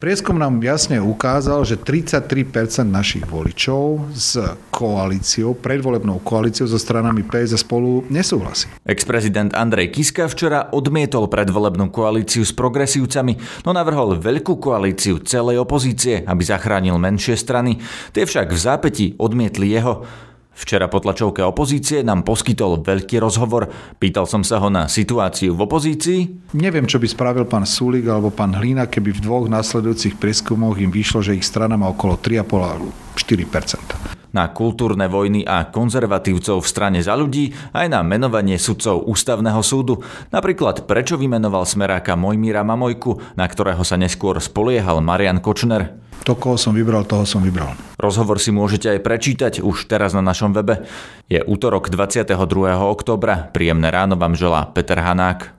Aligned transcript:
Prieskum 0.00 0.40
nám 0.40 0.64
jasne 0.64 0.96
ukázal, 0.96 1.60
že 1.68 1.76
33% 1.76 2.88
našich 2.88 3.28
voličov 3.28 4.08
s 4.16 4.32
koalíciou, 4.72 5.52
predvolebnou 5.52 6.24
koalíciou 6.24 6.64
so 6.64 6.80
stranami 6.80 7.20
PS 7.20 7.52
a 7.52 7.58
spolu 7.60 8.08
nesúhlasí. 8.08 8.72
Ex-prezident 8.88 9.52
Andrej 9.52 9.92
Kiska 9.92 10.24
včera 10.24 10.72
odmietol 10.72 11.28
predvolebnú 11.28 11.92
koalíciu 11.92 12.48
s 12.48 12.52
progresívcami, 12.56 13.36
no 13.68 13.76
navrhol 13.76 14.16
veľkú 14.16 14.56
koalíciu 14.56 15.20
celej 15.20 15.60
opozície, 15.60 16.24
aby 16.24 16.42
zachránil 16.48 16.96
menšie 16.96 17.36
strany. 17.36 17.76
Tie 18.16 18.24
však 18.24 18.56
v 18.56 18.56
zápäti 18.56 19.06
odmietli 19.20 19.68
jeho. 19.68 20.08
Včera 20.50 20.90
po 20.90 21.00
tlačovke 21.00 21.40
opozície 21.46 22.04
nám 22.04 22.26
poskytol 22.26 22.84
veľký 22.84 23.22
rozhovor. 23.22 23.70
Pýtal 23.96 24.28
som 24.28 24.44
sa 24.44 24.60
ho 24.60 24.68
na 24.68 24.90
situáciu 24.90 25.56
v 25.56 25.64
opozícii. 25.64 26.20
Neviem, 26.58 26.84
čo 26.84 27.00
by 27.00 27.06
spravil 27.06 27.46
pán 27.48 27.64
Sulik 27.64 28.06
alebo 28.10 28.28
pán 28.28 28.52
Hlína, 28.52 28.90
keby 28.90 29.16
v 29.16 29.24
dvoch 29.24 29.46
nasledujúcich 29.48 30.18
prieskumoch 30.20 30.76
im 30.82 30.92
vyšlo, 30.92 31.24
že 31.24 31.38
ich 31.38 31.46
strana 31.46 31.80
má 31.80 31.88
okolo 31.88 32.18
3,5-4 32.18 33.09
na 34.30 34.50
kultúrne 34.50 35.10
vojny 35.10 35.42
a 35.42 35.66
konzervatívcov 35.68 36.62
v 36.62 36.70
strane 36.70 36.98
za 37.02 37.18
ľudí, 37.18 37.50
aj 37.74 37.86
na 37.90 38.00
menovanie 38.06 38.56
sudcov 38.56 39.06
ústavného 39.06 39.60
súdu. 39.62 40.02
Napríklad, 40.30 40.86
prečo 40.86 41.18
vymenoval 41.18 41.66
smeráka 41.66 42.14
Mojmíra 42.14 42.62
Mamojku, 42.62 43.34
na 43.34 43.46
ktorého 43.46 43.82
sa 43.82 43.98
neskôr 43.98 44.38
spoliehal 44.38 45.02
Marian 45.02 45.42
Kočner. 45.42 45.98
To, 46.28 46.36
koho 46.36 46.60
som 46.60 46.76
vybral, 46.76 47.08
toho 47.08 47.24
som 47.24 47.40
vybral. 47.40 47.72
Rozhovor 47.96 48.36
si 48.36 48.52
môžete 48.52 48.92
aj 48.92 49.00
prečítať 49.00 49.52
už 49.64 49.88
teraz 49.88 50.12
na 50.12 50.20
našom 50.20 50.52
webe. 50.52 50.84
Je 51.32 51.40
útorok 51.40 51.88
22. 51.88 52.36
oktobra. 52.76 53.48
Príjemné 53.48 53.88
ráno 53.88 54.20
vám 54.20 54.36
želá 54.36 54.68
Peter 54.68 55.00
Hanák. 55.00 55.56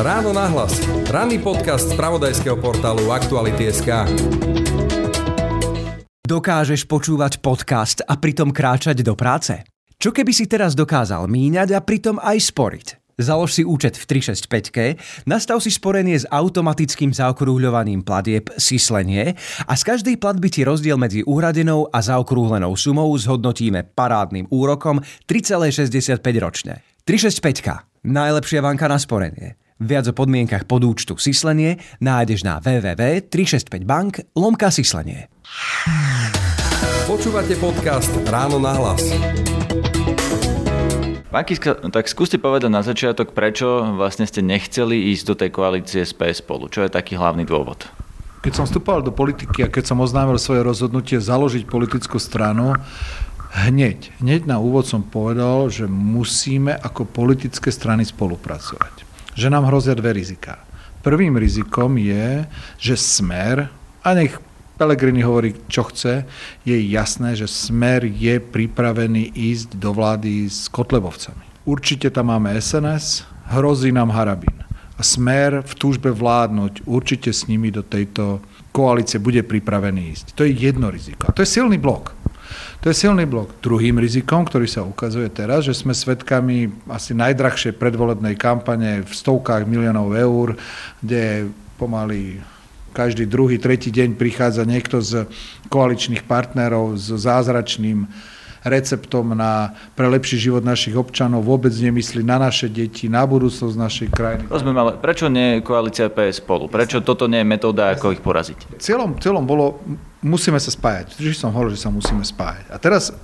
Ráno 0.00 0.32
nahlas. 0.32 0.80
Ranný 1.12 1.44
podcast 1.44 1.92
z 1.92 1.94
pravodajského 2.00 2.56
portálu 2.56 3.12
Aktuality.sk. 3.12 4.08
Dokážeš 6.30 6.86
počúvať 6.86 7.42
podcast 7.42 8.06
a 8.06 8.14
pritom 8.14 8.54
kráčať 8.54 9.02
do 9.02 9.18
práce? 9.18 9.66
Čo 9.98 10.14
keby 10.14 10.30
si 10.30 10.46
teraz 10.46 10.78
dokázal 10.78 11.26
míňať 11.26 11.74
a 11.74 11.82
pritom 11.82 12.22
aj 12.22 12.54
sporiť? 12.54 12.86
Založ 13.18 13.58
si 13.58 13.66
účet 13.66 13.98
v 13.98 14.22
365, 14.22 15.26
nastav 15.26 15.58
si 15.58 15.74
sporenie 15.74 16.14
s 16.14 16.30
automatickým 16.30 17.10
zaokrúhľovaním 17.10 18.06
platieb 18.06 18.46
Sislenie 18.54 19.34
a 19.66 19.74
z 19.74 19.82
každej 19.82 20.22
platby 20.22 20.54
ti 20.54 20.62
rozdiel 20.62 20.94
medzi 21.02 21.26
uhradenou 21.26 21.90
a 21.90 21.98
zaokrúhlenou 21.98 22.78
sumou 22.78 23.10
zhodnotíme 23.18 23.90
parádnym 23.90 24.46
úrokom 24.54 25.02
3,65 25.26 26.14
ročne. 26.38 26.86
365. 27.10 28.06
Najlepšia 28.06 28.62
banka 28.62 28.86
na 28.86 29.02
sporenie. 29.02 29.58
Viac 29.82 30.06
o 30.06 30.14
podmienkach 30.14 30.70
podúčtu 30.70 31.18
Sislenie 31.18 31.82
nájdeš 31.98 32.46
na 32.46 32.62
www.365bank 32.62 34.38
lomka 34.38 34.70
Sislenie. 34.70 35.26
Počúvate 37.10 37.58
podcast 37.58 38.10
Ráno 38.30 38.62
na 38.62 38.70
hlas. 38.76 39.02
Pán 41.30 41.46
Kiska, 41.46 41.78
tak 41.90 42.10
skúste 42.10 42.42
povedať 42.42 42.70
na 42.70 42.82
začiatok, 42.82 43.34
prečo 43.34 43.82
vlastne 43.94 44.26
ste 44.26 44.42
nechceli 44.42 45.14
ísť 45.14 45.24
do 45.26 45.34
tej 45.38 45.50
koalície 45.54 46.02
s 46.02 46.10
PS 46.14 46.42
spolu. 46.42 46.66
Čo 46.66 46.86
je 46.86 46.90
taký 46.90 47.14
hlavný 47.14 47.46
dôvod? 47.46 47.86
Keď 48.42 48.52
som 48.54 48.66
vstupoval 48.66 49.06
do 49.06 49.14
politiky 49.14 49.62
a 49.62 49.70
keď 49.70 49.90
som 49.90 50.02
oznámil 50.02 50.38
svoje 50.42 50.66
rozhodnutie 50.66 51.22
založiť 51.22 51.70
politickú 51.70 52.18
stranu, 52.18 52.74
hneď, 53.54 54.10
hneď 54.18 54.46
na 54.46 54.58
úvod 54.58 54.90
som 54.90 55.06
povedal, 55.06 55.70
že 55.70 55.86
musíme 55.86 56.74
ako 56.78 57.06
politické 57.06 57.70
strany 57.70 58.02
spolupracovať. 58.06 59.06
Že 59.38 59.54
nám 59.54 59.70
hrozia 59.70 59.94
dve 59.94 60.14
rizika. 60.14 60.62
Prvým 61.06 61.38
rizikom 61.38 61.94
je, 61.94 62.46
že 62.80 62.94
smer, 62.98 63.70
a 64.00 64.08
nech 64.16 64.34
Pelegrini 64.80 65.20
hovorí, 65.20 65.52
čo 65.68 65.84
chce, 65.92 66.24
je 66.64 66.72
jasné, 66.88 67.36
že 67.36 67.44
Smer 67.44 68.08
je 68.08 68.40
pripravený 68.40 69.28
ísť 69.36 69.76
do 69.76 69.92
vlády 69.92 70.48
s 70.48 70.72
Kotlebovcami. 70.72 71.68
Určite 71.68 72.08
tam 72.08 72.32
máme 72.32 72.56
SNS, 72.56 73.28
hrozí 73.52 73.92
nám 73.92 74.08
Harabín. 74.08 74.64
A 74.96 75.04
Smer 75.04 75.60
v 75.60 75.72
túžbe 75.76 76.08
vládnuť 76.08 76.88
určite 76.88 77.28
s 77.28 77.44
nimi 77.44 77.68
do 77.68 77.84
tejto 77.84 78.40
koalície 78.72 79.20
bude 79.20 79.44
pripravený 79.44 80.16
ísť. 80.16 80.26
To 80.40 80.48
je 80.48 80.56
jedno 80.56 80.88
riziko. 80.88 81.28
A 81.28 81.36
to 81.36 81.44
je 81.44 81.52
silný 81.60 81.76
blok. 81.76 82.16
To 82.80 82.88
je 82.88 82.96
silný 82.96 83.28
blok. 83.28 83.60
Druhým 83.60 84.00
rizikom, 84.00 84.48
ktorý 84.48 84.64
sa 84.64 84.80
ukazuje 84.80 85.28
teraz, 85.28 85.68
že 85.68 85.76
sme 85.76 85.92
svedkami 85.92 86.72
asi 86.88 87.12
najdrahšej 87.12 87.76
predvolebnej 87.76 88.32
kampane 88.40 89.04
v 89.04 89.12
stovkách 89.12 89.68
miliónov 89.68 90.16
eur, 90.16 90.56
kde 91.04 91.52
pomaly 91.76 92.40
každý 92.92 93.26
druhý, 93.26 93.56
tretí 93.56 93.88
deň 93.94 94.18
prichádza 94.18 94.66
niekto 94.66 95.00
z 95.00 95.26
koaličných 95.70 96.26
partnerov 96.26 96.98
s 96.98 97.14
zázračným 97.14 98.10
receptom 98.64 99.32
na, 99.32 99.72
pre 99.96 100.04
lepší 100.08 100.36
život 100.36 100.60
našich 100.60 100.92
občanov, 100.92 101.48
vôbec 101.48 101.72
nemyslí 101.72 102.20
na 102.20 102.36
naše 102.36 102.68
deti, 102.68 103.08
na 103.08 103.24
budúcnosť 103.24 103.76
našej 103.76 104.08
krajiny. 104.12 104.44
Rozumiem, 104.52 104.78
ale 104.78 104.92
prečo 105.00 105.32
nie 105.32 105.64
koalícia 105.64 106.12
PS 106.12 106.44
spolu? 106.44 106.68
Prečo 106.68 107.00
toto 107.00 107.24
nie 107.24 107.40
je 107.40 107.48
metóda, 107.48 107.92
ako 107.96 108.12
ich 108.12 108.20
poraziť? 108.20 108.76
Cieľom, 108.76 109.16
cieľom 109.16 109.44
bolo, 109.48 109.80
musíme 110.20 110.60
sa 110.60 110.68
spájať. 110.68 111.16
Vždy 111.16 111.32
som 111.32 111.56
hovoril, 111.56 111.72
že 111.72 111.84
sa 111.88 111.90
musíme 111.92 112.20
spájať. 112.20 112.68
A 112.68 112.76
teraz 112.76 113.16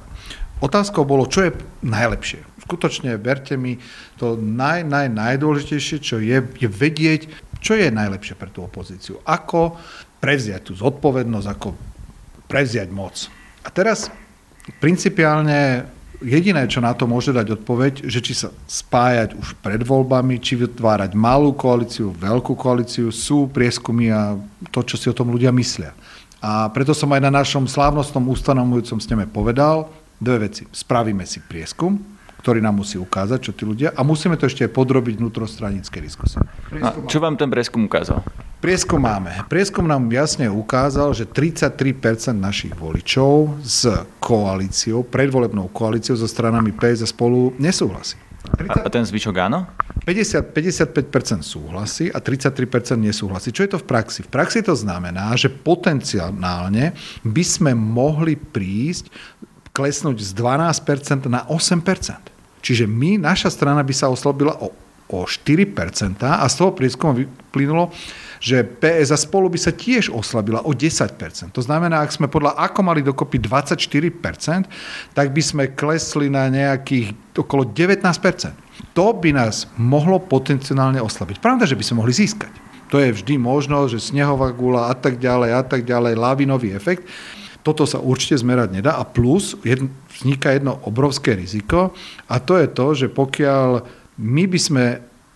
otázkou 0.65 1.05
bolo, 1.05 1.29
čo 1.29 1.45
je 1.49 1.51
najlepšie. 1.85 2.41
Skutočne, 2.65 3.15
verte 3.21 3.55
mi, 3.61 3.79
to 4.17 4.35
naj, 4.41 4.83
naj, 4.89 5.13
najdôležitejšie, 5.13 5.97
čo 6.01 6.17
je, 6.19 6.41
je 6.57 6.69
vedieť, 6.69 7.29
čo 7.61 7.75
je 7.75 7.89
najlepšie 7.93 8.35
pre 8.37 8.51
tú 8.53 8.65
opozíciu? 8.65 9.21
Ako 9.25 9.77
prevziať 10.21 10.71
tú 10.71 10.73
zodpovednosť, 10.77 11.49
ako 11.49 11.69
prevziať 12.51 12.89
moc? 12.91 13.29
A 13.67 13.69
teraz 13.73 14.09
principiálne 14.79 15.87
jediné, 16.23 16.65
čo 16.69 16.81
na 16.81 16.97
to 16.97 17.05
môže 17.05 17.35
dať 17.35 17.61
odpoveď, 17.61 18.09
že 18.09 18.21
či 18.25 18.33
sa 18.33 18.49
spájať 18.67 19.37
už 19.37 19.59
pred 19.61 19.81
voľbami, 19.83 20.41
či 20.41 20.57
vytvárať 20.57 21.13
malú 21.13 21.53
koalíciu, 21.53 22.13
veľkú 22.15 22.57
koalíciu, 22.57 23.13
sú 23.13 23.51
prieskumy 23.51 24.09
a 24.13 24.39
to, 24.73 24.81
čo 24.87 24.97
si 24.97 25.07
o 25.13 25.17
tom 25.17 25.29
ľudia 25.29 25.53
myslia. 25.53 25.93
A 26.41 26.69
preto 26.71 26.93
som 26.93 27.11
aj 27.13 27.21
na 27.21 27.33
našom 27.33 27.67
slávnostnom 27.67 28.23
ustanovujúcom 28.33 29.01
sneme 29.01 29.27
povedal 29.27 29.89
dve 30.21 30.49
veci. 30.49 30.65
Spravíme 30.71 31.25
si 31.29 31.43
prieskum, 31.43 32.01
ktorý 32.41 32.63
nám 32.63 32.81
musí 32.81 32.97
ukázať, 33.01 33.39
čo 33.41 33.53
tí 33.57 33.65
ľudia, 33.65 33.93
a 33.97 34.01
musíme 34.07 34.39
to 34.39 34.47
ešte 34.47 34.67
aj 34.67 34.73
podrobiť 34.75 35.19
vnútrostranické 35.19 35.99
diskusie. 36.01 36.41
A 36.83 36.95
čo 37.09 37.19
vám 37.19 37.35
ten 37.35 37.51
prieskum 37.51 37.85
ukázal? 37.87 38.23
Prieskum 38.57 39.05
máme. 39.05 39.45
Prieskum 39.53 39.85
nám 39.85 40.09
jasne 40.09 40.49
ukázal, 40.49 41.13
že 41.13 41.29
33% 41.29 42.33
našich 42.33 42.73
voličov 42.73 43.61
s 43.61 43.85
koalíciou, 44.19 45.05
predvolebnou 45.05 45.69
koalíciou 45.71 46.17
so 46.17 46.25
stranami 46.25 46.73
PS 46.73 47.05
a 47.05 47.09
spolu 47.09 47.53
nesúhlasí. 47.61 48.17
30... 48.47 48.87
A 48.87 48.89
ten 48.89 49.03
zvyšok 49.03 49.37
áno? 49.43 49.67
50, 50.07 50.55
55% 50.55 51.43
súhlasí 51.43 52.07
a 52.15 52.23
33% 52.23 52.95
nesúhlasí. 52.95 53.51
Čo 53.51 53.67
je 53.67 53.71
to 53.75 53.79
v 53.83 53.87
praxi? 53.91 54.23
V 54.23 54.31
praxi 54.31 54.63
to 54.63 54.79
znamená, 54.79 55.35
že 55.35 55.51
potenciálne 55.51 56.95
by 57.27 57.45
sme 57.45 57.75
mohli 57.75 58.39
prísť 58.39 59.11
klesnúť 59.77 60.25
z 60.25 60.33
12% 60.33 61.29
na 61.29 61.45
8%. 61.45 62.33
Čiže 62.65 62.89
my, 62.89 63.21
naša 63.21 63.53
strana 63.53 63.85
by 63.85 63.93
sa 63.93 64.09
oslabila 64.09 64.57
o, 64.57 64.73
o 65.13 65.19
4% 65.29 66.17
a 66.25 66.43
z 66.49 66.55
toho 66.57 66.73
prieskumu 66.73 67.13
vyplynulo, 67.13 67.93
že 68.41 68.65
PS 68.65 69.13
a 69.13 69.19
spolu 69.21 69.53
by 69.53 69.59
sa 69.61 69.73
tiež 69.73 70.09
oslabila 70.09 70.65
o 70.65 70.73
10%. 70.73 71.53
To 71.53 71.63
znamená, 71.63 72.01
ak 72.03 72.17
sme 72.17 72.27
podľa 72.27 72.57
ako 72.57 72.81
mali 72.83 73.05
dokopy 73.05 73.37
24%, 73.39 74.67
tak 75.13 75.27
by 75.31 75.43
sme 75.45 75.65
klesli 75.77 76.33
na 76.33 76.49
nejakých 76.49 77.37
okolo 77.37 77.69
19%. 77.69 78.97
To 78.97 79.07
by 79.13 79.31
nás 79.37 79.69
mohlo 79.77 80.21
potenciálne 80.21 81.01
oslabiť. 81.01 81.41
Pravda, 81.41 81.69
že 81.69 81.77
by 81.77 81.85
sme 81.85 82.01
mohli 82.03 82.17
získať. 82.17 82.53
To 82.91 83.03
je 83.03 83.11
vždy 83.13 83.35
možno, 83.41 83.91
že 83.91 83.99
snehová 83.99 84.55
gula 84.55 84.91
a 84.91 84.95
tak 84.95 85.19
ďalej 85.19 85.51
a 85.59 85.63
tak 85.67 85.83
ďalej, 85.83 86.15
lavinový 86.15 86.71
efekt. 86.71 87.03
Toto 87.67 87.83
sa 87.83 87.99
určite 87.99 88.39
zmerať 88.39 88.79
nedá 88.79 88.95
a 88.95 89.03
plus 89.03 89.59
jedn, 89.67 89.91
vzniká 90.15 90.55
jedno 90.55 90.79
obrovské 90.87 91.35
riziko 91.35 91.91
a 92.31 92.39
to 92.39 92.63
je 92.63 92.69
to, 92.71 92.87
že 92.95 93.07
pokiaľ 93.11 93.83
my 94.23 94.45
by 94.47 94.59
sme 94.63 94.85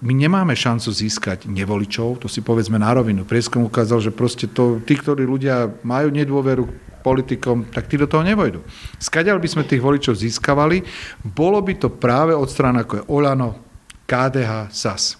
my 0.00 0.16
nemáme 0.16 0.56
šancu 0.56 0.88
získať 0.96 1.44
nevoličov, 1.44 2.24
to 2.24 2.26
si 2.30 2.40
povedzme 2.40 2.80
na 2.80 2.88
rovinu. 2.88 3.28
Prieskum 3.28 3.68
ukázal, 3.68 4.00
že 4.00 4.16
proste 4.16 4.48
to, 4.48 4.80
tí, 4.80 4.96
ktorí 4.96 5.28
ľudia 5.28 5.68
majú 5.84 6.08
nedôveru 6.08 6.64
politikom, 7.04 7.68
tak 7.68 7.84
tí 7.84 8.00
do 8.00 8.08
toho 8.08 8.24
nevojdu. 8.24 8.64
Skadiaľ 8.96 9.36
by 9.36 9.48
sme 9.48 9.68
tých 9.68 9.84
voličov 9.84 10.16
získavali, 10.16 10.80
bolo 11.20 11.60
by 11.60 11.76
to 11.76 11.92
práve 11.92 12.32
od 12.32 12.48
strán 12.48 12.80
ako 12.80 12.92
je 12.96 13.06
Olano, 13.12 13.60
KDH, 14.08 14.72
SAS. 14.72 15.19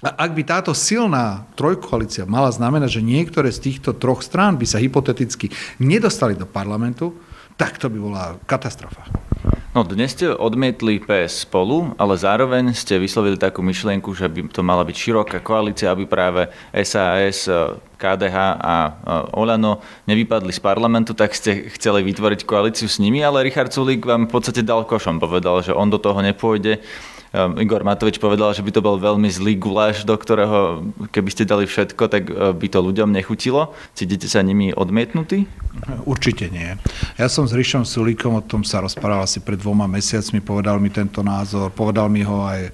A 0.00 0.08
ak 0.24 0.32
by 0.32 0.42
táto 0.48 0.72
silná 0.72 1.44
trojkoalícia 1.52 2.24
mala 2.24 2.48
znamenať, 2.48 2.98
že 2.98 3.04
niektoré 3.04 3.52
z 3.52 3.68
týchto 3.68 3.92
troch 3.92 4.24
strán 4.24 4.56
by 4.56 4.64
sa 4.64 4.80
hypoteticky 4.80 5.52
nedostali 5.76 6.32
do 6.32 6.48
parlamentu, 6.48 7.12
tak 7.60 7.76
to 7.76 7.92
by 7.92 7.98
bola 8.00 8.40
katastrofa. 8.48 9.04
No 9.72 9.88
dnes 9.88 10.12
ste 10.12 10.28
odmietli 10.28 11.00
PS 11.00 11.48
spolu, 11.48 11.96
ale 11.96 12.12
zároveň 12.20 12.76
ste 12.76 13.00
vyslovili 13.00 13.40
takú 13.40 13.64
myšlienku, 13.64 14.12
že 14.12 14.28
by 14.28 14.52
to 14.52 14.60
mala 14.60 14.84
byť 14.84 14.96
široká 14.96 15.40
koalícia, 15.40 15.88
aby 15.88 16.04
práve 16.04 16.52
SAS, 16.84 17.48
KDH 17.96 18.36
a 18.60 18.74
Olano 19.32 19.80
nevypadli 20.04 20.52
z 20.52 20.60
parlamentu, 20.60 21.16
tak 21.16 21.32
ste 21.32 21.72
chceli 21.72 22.04
vytvoriť 22.04 22.44
koalíciu 22.44 22.84
s 22.84 23.00
nimi, 23.00 23.24
ale 23.24 23.48
Richard 23.48 23.72
Sulík 23.72 24.04
vám 24.04 24.28
v 24.28 24.32
podstate 24.36 24.60
dal 24.60 24.84
košom. 24.84 25.16
Povedal, 25.16 25.64
že 25.64 25.72
on 25.72 25.88
do 25.88 25.96
toho 25.96 26.20
nepôjde. 26.20 26.84
Ehm, 27.32 27.56
Igor 27.56 27.80
Matovič 27.80 28.20
povedal, 28.20 28.52
že 28.52 28.60
by 28.60 28.70
to 28.76 28.84
bol 28.84 29.00
veľmi 29.00 29.24
zlý 29.32 29.56
guláš, 29.56 30.04
do 30.04 30.12
ktorého 30.12 30.84
keby 31.08 31.30
ste 31.32 31.48
dali 31.48 31.64
všetko, 31.64 32.02
tak 32.12 32.28
e, 32.28 32.52
by 32.52 32.66
to 32.68 32.84
ľuďom 32.84 33.08
nechutilo. 33.08 33.72
Cítite 33.96 34.28
sa 34.28 34.44
nimi 34.44 34.68
odmietnutí? 34.76 35.48
Určite 36.04 36.52
nie. 36.52 36.76
Ja 37.16 37.32
som 37.32 37.48
s 37.48 37.56
Rišom 37.56 37.88
Sulíkom, 37.88 38.36
o 38.36 38.44
tom 38.44 38.60
sa 38.60 38.84
rozprával 38.84 39.24
asi 39.24 39.40
pred 39.40 39.56
dvoma 39.56 39.88
mesiacmi, 39.88 40.44
povedal 40.44 40.76
mi 40.76 40.92
tento 40.92 41.24
názor, 41.24 41.72
povedal 41.72 42.12
mi 42.12 42.20
ho 42.20 42.44
aj 42.44 42.68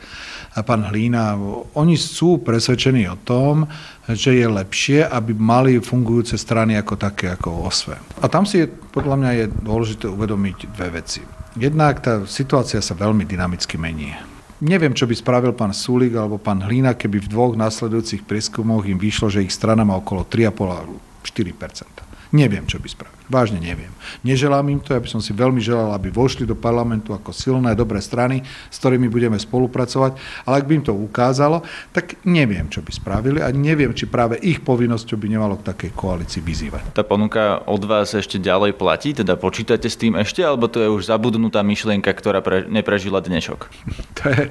pán 0.66 0.90
Hlína. 0.90 1.38
Oni 1.78 1.94
sú 1.94 2.42
presvedčení 2.42 3.06
o 3.06 3.14
tom, 3.22 3.70
že 4.10 4.34
je 4.34 4.46
lepšie, 4.50 5.06
aby 5.06 5.38
mali 5.38 5.78
fungujúce 5.78 6.34
strany 6.34 6.74
ako 6.74 6.98
také, 6.98 7.30
ako 7.30 7.70
OSVE. 7.70 7.96
A 8.18 8.26
tam 8.26 8.42
si 8.42 8.64
je, 8.64 8.66
podľa 8.66 9.16
mňa 9.22 9.30
je 9.38 9.44
dôležité 9.62 10.10
uvedomiť 10.10 10.74
dve 10.74 10.98
veci. 10.98 11.22
Jednak 11.54 12.02
tá 12.02 12.26
situácia 12.26 12.82
sa 12.82 12.98
veľmi 12.98 13.22
dynamicky 13.22 13.78
mení. 13.78 14.37
Neviem, 14.58 14.90
čo 14.90 15.06
by 15.06 15.14
spravil 15.14 15.54
pán 15.54 15.70
Sulik 15.70 16.18
alebo 16.18 16.34
pán 16.34 16.58
Hlína, 16.66 16.98
keby 16.98 17.22
v 17.22 17.30
dvoch 17.30 17.54
nasledujúcich 17.54 18.26
prieskumoch 18.26 18.90
im 18.90 18.98
vyšlo, 18.98 19.30
že 19.30 19.46
ich 19.46 19.54
strana 19.54 19.86
má 19.86 19.94
okolo 19.94 20.26
3,5-4 20.26 22.07
Neviem, 22.28 22.68
čo 22.68 22.76
by 22.76 22.88
spravili. 22.92 23.24
Vážne 23.28 23.60
neviem. 23.60 23.92
Neželám 24.24 24.68
im 24.72 24.80
to, 24.80 24.92
ja 24.92 25.00
by 25.00 25.08
som 25.08 25.20
si 25.20 25.36
veľmi 25.36 25.60
želal, 25.60 25.92
aby 25.96 26.12
vošli 26.12 26.44
do 26.44 26.56
parlamentu 26.56 27.12
ako 27.16 27.32
silné, 27.32 27.72
dobré 27.72 28.00
strany, 28.00 28.44
s 28.68 28.76
ktorými 28.80 29.08
budeme 29.08 29.36
spolupracovať, 29.36 30.16
ale 30.44 30.54
ak 30.60 30.66
by 30.68 30.72
im 30.76 30.84
to 30.84 30.92
ukázalo, 30.96 31.64
tak 31.92 32.20
neviem, 32.24 32.68
čo 32.68 32.84
by 32.84 32.92
spravili 32.92 33.40
a 33.40 33.48
neviem, 33.52 33.92
či 33.96 34.08
práve 34.08 34.40
ich 34.40 34.60
povinnosťou 34.60 35.16
by 35.16 35.28
nemalo 35.28 35.60
k 35.60 35.68
takej 35.72 35.90
koalícii 35.96 36.40
vyzývať. 36.44 36.96
Tá 36.96 37.04
ponuka 37.04 37.64
od 37.64 37.84
vás 37.84 38.12
ešte 38.12 38.36
ďalej 38.40 38.76
platí, 38.76 39.16
teda 39.16 39.36
počítate 39.36 39.88
s 39.88 39.96
tým 39.96 40.16
ešte, 40.16 40.44
alebo 40.44 40.68
to 40.68 40.84
je 40.84 40.88
už 40.88 41.08
zabudnutá 41.08 41.64
myšlienka, 41.64 42.12
ktorá 42.12 42.44
pre, 42.44 42.64
neprežila 42.68 43.24
dnešok? 43.24 43.60
to 44.20 44.24
je, 44.32 44.42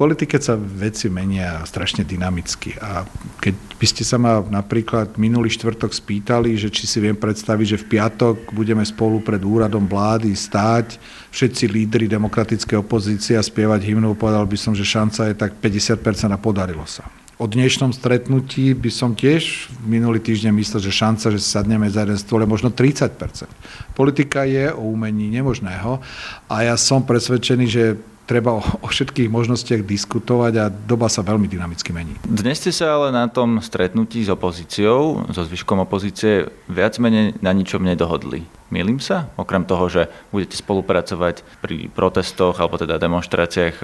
politike 0.00 0.40
sa 0.40 0.56
veci 0.56 1.12
menia 1.12 1.60
strašne 1.68 2.08
dynamicky 2.08 2.72
a 2.80 3.04
keď 3.36 3.52
by 3.76 3.84
ste 3.84 4.00
sa 4.00 4.16
ma 4.16 4.40
napríklad 4.40 5.20
minulý 5.20 5.52
štvrtok 5.52 5.92
spýtali, 5.92 6.56
že 6.56 6.72
či 6.72 6.88
si 6.88 7.04
viem 7.04 7.12
predstaviť, 7.12 7.66
že 7.76 7.80
v 7.84 7.88
piatok 8.00 8.56
budeme 8.56 8.80
spolu 8.80 9.20
pred 9.20 9.44
úradom 9.44 9.84
vlády 9.84 10.32
stáť 10.32 10.96
všetci 11.28 11.68
lídry 11.68 12.08
demokratickej 12.08 12.80
opozície 12.80 13.36
a 13.36 13.44
spievať 13.44 13.84
hymnu, 13.84 14.16
povedal 14.16 14.48
by 14.48 14.56
som, 14.56 14.72
že 14.72 14.88
šanca 14.88 15.28
je 15.28 15.34
tak 15.36 15.60
50% 15.60 16.00
a 16.32 16.40
podarilo 16.40 16.88
sa. 16.88 17.04
O 17.40 17.48
dnešnom 17.48 17.96
stretnutí 17.96 18.76
by 18.76 18.92
som 18.92 19.16
tiež 19.16 19.72
minulý 19.84 20.20
týždeň 20.20 20.52
myslel, 20.60 20.80
že 20.84 20.92
šanca, 20.92 21.32
že 21.32 21.40
sadneme 21.40 21.88
za 21.88 22.04
jeden 22.04 22.20
stôl 22.20 22.44
je 22.44 22.48
možno 22.48 22.68
30 22.68 23.16
Politika 23.96 24.44
je 24.44 24.68
o 24.72 24.92
umení 24.92 25.32
nemožného 25.32 26.04
a 26.52 26.56
ja 26.64 26.76
som 26.76 27.00
presvedčený, 27.00 27.64
že 27.64 27.96
treba 28.30 28.54
o, 28.54 28.62
o 28.62 28.86
všetkých 28.86 29.26
možnostiach 29.26 29.82
diskutovať 29.82 30.52
a 30.62 30.70
doba 30.70 31.10
sa 31.10 31.26
veľmi 31.26 31.50
dynamicky 31.50 31.90
mení. 31.90 32.14
Dnes 32.22 32.62
ste 32.62 32.70
sa 32.70 32.94
ale 32.94 33.10
na 33.10 33.26
tom 33.26 33.58
stretnutí 33.58 34.22
s 34.22 34.30
opozíciou, 34.30 35.26
so 35.34 35.42
zvyškom 35.42 35.82
opozície, 35.82 36.46
viac 36.70 36.94
menej 37.02 37.34
na 37.42 37.50
ničom 37.50 37.82
nedohodli. 37.82 38.46
Milím 38.70 39.02
sa? 39.02 39.26
Okrem 39.34 39.66
toho, 39.66 39.90
že 39.90 40.06
budete 40.30 40.54
spolupracovať 40.54 41.42
pri 41.58 41.90
protestoch 41.90 42.62
alebo 42.62 42.78
teda 42.78 43.02
demonstráciách, 43.02 43.76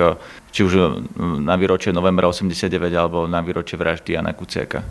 či 0.54 0.60
už 0.62 1.02
na 1.42 1.58
výročie 1.58 1.90
novembra 1.90 2.30
89 2.30 2.70
alebo 2.94 3.26
na 3.26 3.42
výročie 3.42 3.74
vraždy 3.74 4.14
Jana 4.14 4.30
Kuciaka. 4.30 4.86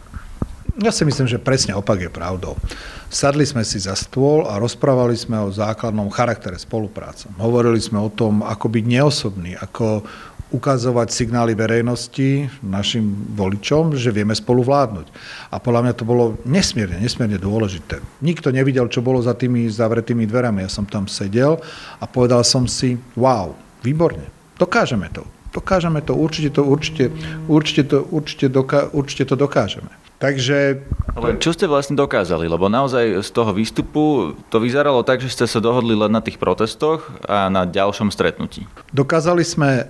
Ja 0.75 0.91
si 0.91 1.07
myslím, 1.07 1.23
že 1.23 1.39
presne 1.39 1.71
opak 1.71 2.03
je 2.03 2.11
pravdou. 2.11 2.59
Sadli 3.07 3.47
sme 3.47 3.63
si 3.63 3.79
za 3.79 3.95
stôl 3.95 4.43
a 4.43 4.59
rozprávali 4.59 5.15
sme 5.15 5.39
o 5.39 5.47
základnom 5.47 6.11
charaktere 6.11 6.59
spolupráce. 6.59 7.31
Hovorili 7.39 7.79
sme 7.79 8.03
o 8.03 8.11
tom, 8.11 8.43
ako 8.43 8.67
byť 8.67 8.83
neosobný, 8.83 9.55
ako 9.55 10.03
ukazovať 10.51 11.15
signály 11.15 11.55
verejnosti 11.55 12.51
našim 12.59 13.07
voličom, 13.39 13.95
že 13.95 14.11
vieme 14.11 14.35
spolu 14.35 14.67
vládnuť. 14.67 15.07
A 15.51 15.63
podľa 15.63 15.81
mňa 15.87 15.93
to 15.95 16.03
bolo 16.03 16.35
nesmierne, 16.43 16.99
nesmierne 16.99 17.39
dôležité. 17.39 18.03
Nikto 18.19 18.51
nevidel, 18.51 18.91
čo 18.91 18.99
bolo 18.99 19.23
za 19.23 19.31
tými 19.31 19.71
zavretými 19.71 20.27
dverami. 20.27 20.67
Ja 20.67 20.71
som 20.71 20.83
tam 20.83 21.07
sedel 21.07 21.55
a 21.99 22.05
povedal 22.05 22.43
som 22.43 22.67
si, 22.67 22.99
wow, 23.15 23.55
výborne, 23.79 24.27
dokážeme 24.59 25.07
to. 25.15 25.23
Dokážeme 25.55 26.03
to, 26.03 26.19
určite 26.19 26.51
to, 26.51 26.67
určite, 26.67 27.15
určite 27.47 27.83
to, 27.87 28.03
určite, 28.11 28.45
doká, 28.51 28.91
určite 28.91 29.23
to 29.23 29.39
dokážeme. 29.39 30.04
Takže... 30.19 30.81
Ale 31.15 31.39
čo 31.39 31.55
ste 31.55 31.67
vlastne 31.67 31.95
dokázali? 31.95 32.47
Lebo 32.47 32.67
naozaj 32.67 33.23
z 33.23 33.29
toho 33.31 33.51
výstupu 33.55 34.35
to 34.51 34.57
vyzeralo 34.59 35.03
tak, 35.03 35.23
že 35.23 35.31
ste 35.31 35.45
sa 35.47 35.63
dohodli 35.63 35.95
len 35.95 36.11
na 36.11 36.19
tých 36.19 36.39
protestoch 36.39 37.07
a 37.27 37.47
na 37.47 37.63
ďalšom 37.63 38.11
stretnutí. 38.11 38.67
Dokázali 38.91 39.43
sme 39.43 39.87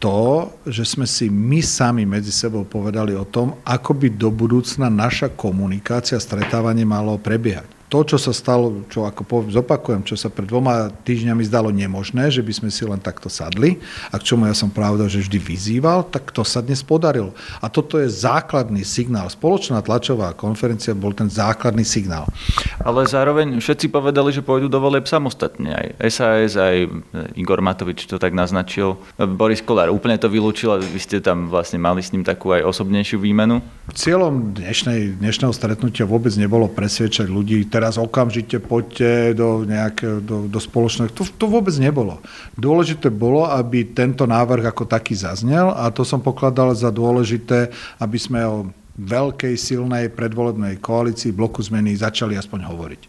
to, 0.00 0.52
že 0.68 0.84
sme 0.84 1.08
si 1.08 1.32
my 1.32 1.64
sami 1.64 2.04
medzi 2.04 2.28
sebou 2.28 2.64
povedali 2.68 3.16
o 3.16 3.24
tom, 3.24 3.56
ako 3.64 3.92
by 3.96 4.08
do 4.12 4.28
budúcna 4.28 4.92
naša 4.92 5.32
komunikácia, 5.32 6.20
stretávanie 6.20 6.84
malo 6.84 7.16
prebiehať 7.16 7.73
to, 7.88 8.02
čo 8.02 8.16
sa 8.18 8.32
stalo, 8.34 8.84
čo 8.90 9.06
ako 9.06 9.50
zopakujem, 9.52 10.02
čo 10.02 10.16
sa 10.18 10.32
pred 10.32 10.48
dvoma 10.48 10.90
týždňami 11.04 11.42
zdalo 11.46 11.70
nemožné, 11.70 12.32
že 12.32 12.42
by 12.42 12.52
sme 12.52 12.70
si 12.72 12.82
len 12.82 12.98
takto 12.98 13.30
sadli, 13.30 13.78
a 14.10 14.18
k 14.18 14.26
čomu 14.26 14.48
ja 14.48 14.56
som 14.56 14.72
pravda, 14.72 15.06
že 15.06 15.22
vždy 15.22 15.38
vyzýval, 15.38 16.08
tak 16.08 16.32
to 16.32 16.42
sa 16.42 16.64
dnes 16.64 16.82
podarilo. 16.82 17.32
A 17.62 17.70
toto 17.70 18.00
je 18.00 18.08
základný 18.10 18.82
signál. 18.82 19.30
Spoločná 19.30 19.80
tlačová 19.84 20.34
konferencia 20.34 20.96
bol 20.96 21.14
ten 21.14 21.30
základný 21.30 21.84
signál. 21.86 22.26
Ale 22.82 23.06
zároveň 23.06 23.60
všetci 23.60 23.92
povedali, 23.92 24.34
že 24.34 24.44
pôjdu 24.44 24.66
do 24.66 24.78
volieb 24.80 25.06
samostatne. 25.06 25.70
Aj 25.72 26.10
SAS, 26.10 26.58
aj 26.58 26.90
Igor 27.38 27.62
Matovič 27.62 28.06
to 28.08 28.18
tak 28.18 28.34
naznačil. 28.34 28.98
Boris 29.16 29.62
Kolár 29.62 29.90
úplne 29.92 30.18
to 30.18 30.28
vylúčil 30.28 30.74
a 30.74 30.82
vy 30.82 31.00
ste 31.00 31.22
tam 31.22 31.48
vlastne 31.48 31.78
mali 31.78 32.02
s 32.02 32.10
ním 32.10 32.26
takú 32.26 32.52
aj 32.52 32.66
osobnejšiu 32.66 33.22
výmenu. 33.22 33.62
Cieľom 33.94 34.56
dnešnej, 34.56 35.20
dnešného 35.20 35.52
stretnutia 35.52 36.08
vôbec 36.08 36.32
nebolo 36.34 36.66
presviečať 36.70 37.28
ľudí, 37.28 37.68
teraz 37.74 37.98
okamžite 37.98 38.62
poďte 38.62 39.34
do, 39.34 39.66
nejaké, 39.66 40.22
do, 40.22 40.46
do 40.46 40.60
spoločného. 40.62 41.10
To, 41.10 41.26
to 41.26 41.50
vôbec 41.50 41.74
nebolo. 41.82 42.22
Dôležité 42.54 43.10
bolo, 43.10 43.50
aby 43.50 43.90
tento 43.90 44.30
návrh 44.30 44.70
ako 44.70 44.86
taký 44.86 45.18
zaznel 45.18 45.74
a 45.74 45.90
to 45.90 46.06
som 46.06 46.22
pokladal 46.22 46.70
za 46.70 46.94
dôležité, 46.94 47.74
aby 47.98 48.14
sme 48.14 48.40
o 48.46 48.70
veľkej, 48.94 49.58
silnej 49.58 50.06
predvolebnej 50.14 50.78
koalícii 50.78 51.34
bloku 51.34 51.58
zmeny 51.58 51.98
začali 51.98 52.38
aspoň 52.38 52.60
hovoriť. 52.62 53.02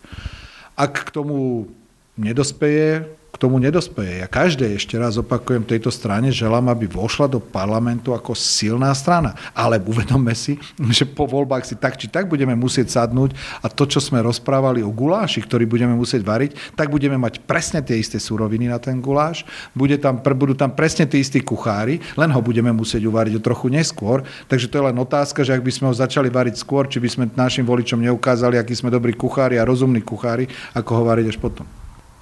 Ak 0.81 1.05
k 1.05 1.13
tomu 1.13 1.69
nedospeje, 2.17 3.05
k 3.35 3.43
tomu 3.43 3.59
nedospeje. 3.59 4.23
Ja 4.23 4.31
každé, 4.31 4.79
ešte 4.79 4.95
raz 4.95 5.19
opakujem, 5.19 5.67
tejto 5.67 5.91
strane 5.91 6.31
želám, 6.31 6.71
aby 6.71 6.87
vošla 6.87 7.27
do 7.27 7.43
parlamentu 7.43 8.15
ako 8.15 8.31
silná 8.31 8.95
strana. 8.95 9.35
Ale 9.51 9.75
uvedomme 9.83 10.31
si, 10.31 10.55
že 10.87 11.03
po 11.03 11.27
voľbách 11.27 11.67
si 11.67 11.75
tak 11.75 11.99
či 11.99 12.07
tak 12.07 12.31
budeme 12.31 12.55
musieť 12.55 12.95
sadnúť 12.95 13.35
a 13.59 13.67
to, 13.67 13.83
čo 13.83 13.99
sme 13.99 14.23
rozprávali 14.23 14.79
o 14.79 14.87
guláši, 14.87 15.43
ktorý 15.43 15.67
budeme 15.67 15.91
musieť 15.99 16.23
variť, 16.23 16.55
tak 16.79 16.87
budeme 16.87 17.19
mať 17.19 17.43
presne 17.43 17.83
tie 17.83 17.99
isté 17.99 18.23
suroviny 18.23 18.71
na 18.71 18.79
ten 18.79 19.03
guláš, 19.03 19.43
bude 19.75 19.99
tam, 19.99 20.23
budú 20.23 20.55
tam 20.55 20.71
presne 20.71 21.03
tí 21.03 21.19
istí 21.19 21.43
kuchári, 21.43 21.99
len 22.15 22.31
ho 22.31 22.39
budeme 22.39 22.71
musieť 22.71 23.03
uvariť 23.03 23.35
o 23.35 23.43
trochu 23.43 23.67
neskôr. 23.67 24.23
Takže 24.47 24.71
to 24.71 24.79
je 24.79 24.87
len 24.87 24.95
otázka, 24.95 25.43
že 25.43 25.51
ak 25.51 25.59
by 25.59 25.71
sme 25.75 25.91
ho 25.91 25.93
začali 25.93 26.31
variť 26.31 26.55
skôr, 26.55 26.87
či 26.87 27.03
by 27.03 27.09
sme 27.11 27.23
našim 27.35 27.67
voličom 27.67 27.99
neukázali, 27.99 28.55
akí 28.55 28.71
sme 28.71 28.87
dobrí 28.87 29.11
kuchári 29.11 29.59
a 29.59 29.67
rozumní 29.67 29.99
kuchári, 29.99 30.47
ako 30.71 30.91
ho 30.95 31.03
variť 31.11 31.35
až 31.35 31.39
potom. 31.43 31.67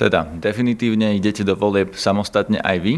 Teda 0.03 0.27
definitívne 0.27 1.15
idete 1.15 1.47
do 1.47 1.55
volieb 1.55 1.95
samostatne 1.95 2.59
aj 2.59 2.77
vy? 2.83 2.93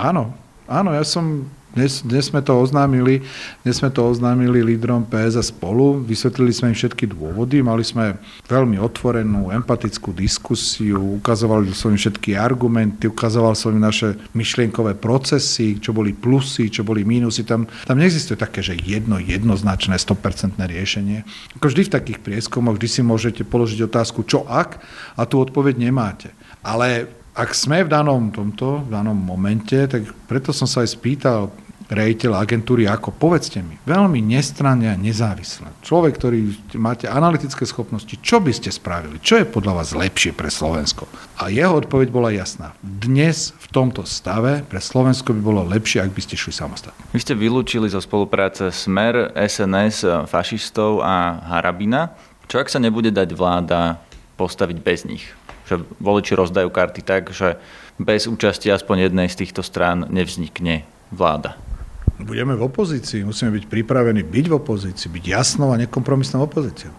Áno, 0.00 0.32
áno, 0.70 0.94
ja 0.94 1.02
som 1.02 1.50
dnes, 1.70 2.02
dnes, 2.02 2.34
sme 2.34 2.42
to 2.42 2.50
oznámili, 2.58 3.22
dnes 3.62 3.78
sme 3.78 3.94
to 3.94 4.02
oznámili 4.02 4.58
lídrom 4.58 5.06
PS 5.06 5.38
a 5.38 5.44
spolu, 5.46 6.02
vysvetlili 6.02 6.50
sme 6.50 6.74
im 6.74 6.78
všetky 6.78 7.06
dôvody, 7.06 7.62
mali 7.62 7.86
sme 7.86 8.18
veľmi 8.50 8.74
otvorenú, 8.82 9.54
empatickú 9.54 10.10
diskusiu, 10.10 11.22
ukazovali 11.22 11.70
som 11.70 11.94
im 11.94 12.00
všetky 12.00 12.34
argumenty, 12.34 13.06
ukazoval 13.06 13.54
som 13.54 13.70
im 13.70 13.86
naše 13.86 14.18
myšlienkové 14.34 14.98
procesy, 14.98 15.78
čo 15.78 15.94
boli 15.94 16.10
plusy, 16.10 16.74
čo 16.74 16.82
boli 16.82 17.06
mínusy. 17.06 17.46
Tam, 17.46 17.70
tam 17.86 18.02
neexistuje 18.02 18.34
také, 18.34 18.66
že 18.66 18.74
jedno, 18.74 19.22
jednoznačné, 19.22 19.94
100% 19.94 20.58
riešenie. 20.58 21.22
Ako 21.54 21.70
vždy 21.70 21.86
v 21.86 21.94
takých 21.94 22.18
prieskumoch, 22.18 22.82
vždy 22.82 22.88
si 22.90 23.00
môžete 23.06 23.42
položiť 23.46 23.86
otázku, 23.86 24.26
čo 24.26 24.42
ak, 24.42 24.82
a 25.14 25.22
tú 25.22 25.38
odpoveď 25.38 25.78
nemáte. 25.78 26.34
Ale 26.66 27.19
ak 27.40 27.56
sme 27.56 27.80
v 27.80 27.88
danom 27.88 28.28
tomto, 28.28 28.84
v 28.84 28.92
danom 28.92 29.16
momente, 29.16 29.88
tak 29.88 30.04
preto 30.28 30.52
som 30.52 30.68
sa 30.68 30.84
aj 30.84 30.92
spýtal 30.92 31.48
rejiteľ 31.88 32.36
agentúry 32.38 32.86
ako? 32.86 33.10
Povedzte 33.16 33.64
mi. 33.64 33.80
Veľmi 33.88 34.20
nestranne 34.22 34.92
a 34.92 34.96
nezávisle. 35.00 35.66
Človek, 35.82 36.20
ktorý 36.20 36.52
máte 36.78 37.10
analytické 37.10 37.64
schopnosti, 37.66 38.12
čo 38.20 38.38
by 38.38 38.52
ste 38.54 38.70
spravili? 38.70 39.18
Čo 39.24 39.40
je 39.40 39.46
podľa 39.48 39.82
vás 39.82 39.90
lepšie 39.96 40.36
pre 40.36 40.52
Slovensko? 40.52 41.08
A 41.40 41.48
jeho 41.48 41.74
odpoveď 41.80 42.12
bola 42.12 42.30
jasná. 42.30 42.76
Dnes 42.84 43.56
v 43.56 43.66
tomto 43.72 44.04
stave 44.04 44.62
pre 44.68 44.78
Slovensko 44.78 45.34
by 45.34 45.40
bolo 45.40 45.64
lepšie, 45.66 46.04
ak 46.04 46.14
by 46.14 46.20
ste 46.20 46.38
šli 46.38 46.52
samostatne. 46.54 47.02
Vy 47.10 47.24
ste 47.24 47.34
vylúčili 47.34 47.90
zo 47.90 47.98
spolupráce 47.98 48.70
Smer, 48.70 49.34
SNS, 49.34 50.28
fašistov 50.30 51.02
a 51.02 51.40
Harabina. 51.56 52.14
Čo 52.46 52.62
ak 52.62 52.70
sa 52.70 52.78
nebude 52.78 53.10
dať 53.10 53.34
vláda 53.34 53.98
postaviť 54.38 54.78
bez 54.78 55.02
nich? 55.08 55.26
Že 55.70 55.86
voliči 56.02 56.34
rozdajú 56.34 56.66
karty 56.66 57.06
tak, 57.06 57.30
že 57.30 57.54
bez 57.94 58.26
účasti 58.26 58.74
aspoň 58.74 59.06
jednej 59.06 59.30
z 59.30 59.46
týchto 59.46 59.62
strán 59.62 60.10
nevznikne 60.10 60.82
vláda. 61.14 61.54
Budeme 62.18 62.58
v 62.58 62.66
opozícii, 62.66 63.22
musíme 63.22 63.54
byť 63.54 63.64
pripravení 63.70 64.26
byť 64.26 64.46
v 64.50 64.54
opozícii, 64.58 65.08
byť 65.08 65.24
jasnou 65.30 65.70
a 65.70 65.80
nekompromisnou 65.80 66.42
opozíciou. 66.44 66.92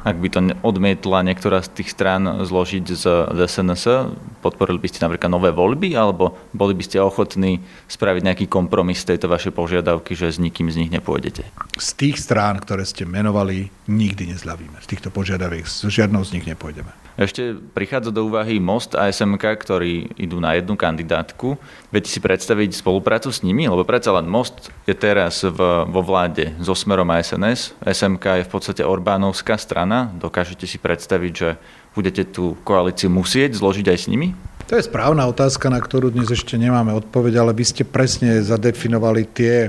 Ak 0.00 0.16
by 0.16 0.28
to 0.32 0.40
odmietla 0.64 1.20
niektorá 1.20 1.60
z 1.60 1.76
tých 1.76 1.92
strán 1.92 2.24
zložiť 2.24 2.84
z, 2.88 3.04
SNS, 3.36 4.16
podporili 4.40 4.80
by 4.80 4.88
ste 4.88 5.04
napríklad 5.04 5.28
nové 5.28 5.52
voľby, 5.52 5.92
alebo 5.92 6.40
boli 6.56 6.72
by 6.72 6.84
ste 6.88 7.04
ochotní 7.04 7.60
spraviť 7.84 8.22
nejaký 8.24 8.46
kompromis 8.48 9.04
tejto 9.04 9.28
vašej 9.28 9.52
požiadavky, 9.52 10.16
že 10.16 10.32
s 10.32 10.40
nikým 10.40 10.72
z 10.72 10.86
nich 10.86 10.90
nepôjdete? 10.94 11.44
Z 11.76 11.90
tých 12.00 12.16
strán, 12.16 12.64
ktoré 12.64 12.88
ste 12.88 13.04
menovali, 13.04 13.68
nikdy 13.92 14.32
nezľavíme. 14.32 14.80
Z 14.80 14.88
týchto 14.88 15.12
požiadaviek 15.12 15.68
s 15.68 15.84
žiadnou 15.84 16.24
z 16.24 16.40
nich 16.40 16.48
nepôjdeme. 16.48 16.88
Ešte 17.20 17.52
prichádza 17.76 18.08
do 18.08 18.32
úvahy 18.32 18.56
Most 18.56 18.96
a 18.96 19.04
SMK, 19.12 19.44
ktorí 19.60 20.08
idú 20.16 20.40
na 20.40 20.56
jednu 20.56 20.72
kandidátku. 20.72 21.60
Viete 21.92 22.08
si 22.08 22.16
predstaviť 22.16 22.80
spoluprácu 22.80 23.28
s 23.28 23.44
nimi? 23.44 23.68
Lebo 23.68 23.84
predsa 23.84 24.16
len 24.16 24.24
Most 24.24 24.72
je 24.88 24.96
teraz 24.96 25.44
v, 25.44 25.84
vo 25.84 26.00
vláde 26.00 26.56
so 26.64 26.72
Smerom 26.72 27.12
a 27.12 27.20
SNS. 27.20 27.76
SMK 27.84 28.40
je 28.40 28.48
v 28.48 28.52
podstate 28.56 28.80
Orbánovská 28.80 29.60
strana. 29.60 30.08
Dokážete 30.16 30.64
si 30.64 30.80
predstaviť, 30.80 31.32
že 31.36 31.60
budete 31.92 32.24
tú 32.24 32.56
koalíciu 32.64 33.12
musieť 33.12 33.60
zložiť 33.60 33.92
aj 33.92 33.98
s 34.00 34.08
nimi? 34.08 34.32
To 34.72 34.80
je 34.80 34.88
správna 34.88 35.28
otázka, 35.28 35.68
na 35.68 35.76
ktorú 35.76 36.08
dnes 36.08 36.32
ešte 36.32 36.56
nemáme 36.56 36.96
odpoveď, 37.04 37.44
ale 37.44 37.52
vy 37.52 37.68
ste 37.68 37.84
presne 37.84 38.40
zadefinovali 38.40 39.28
tie 39.28 39.68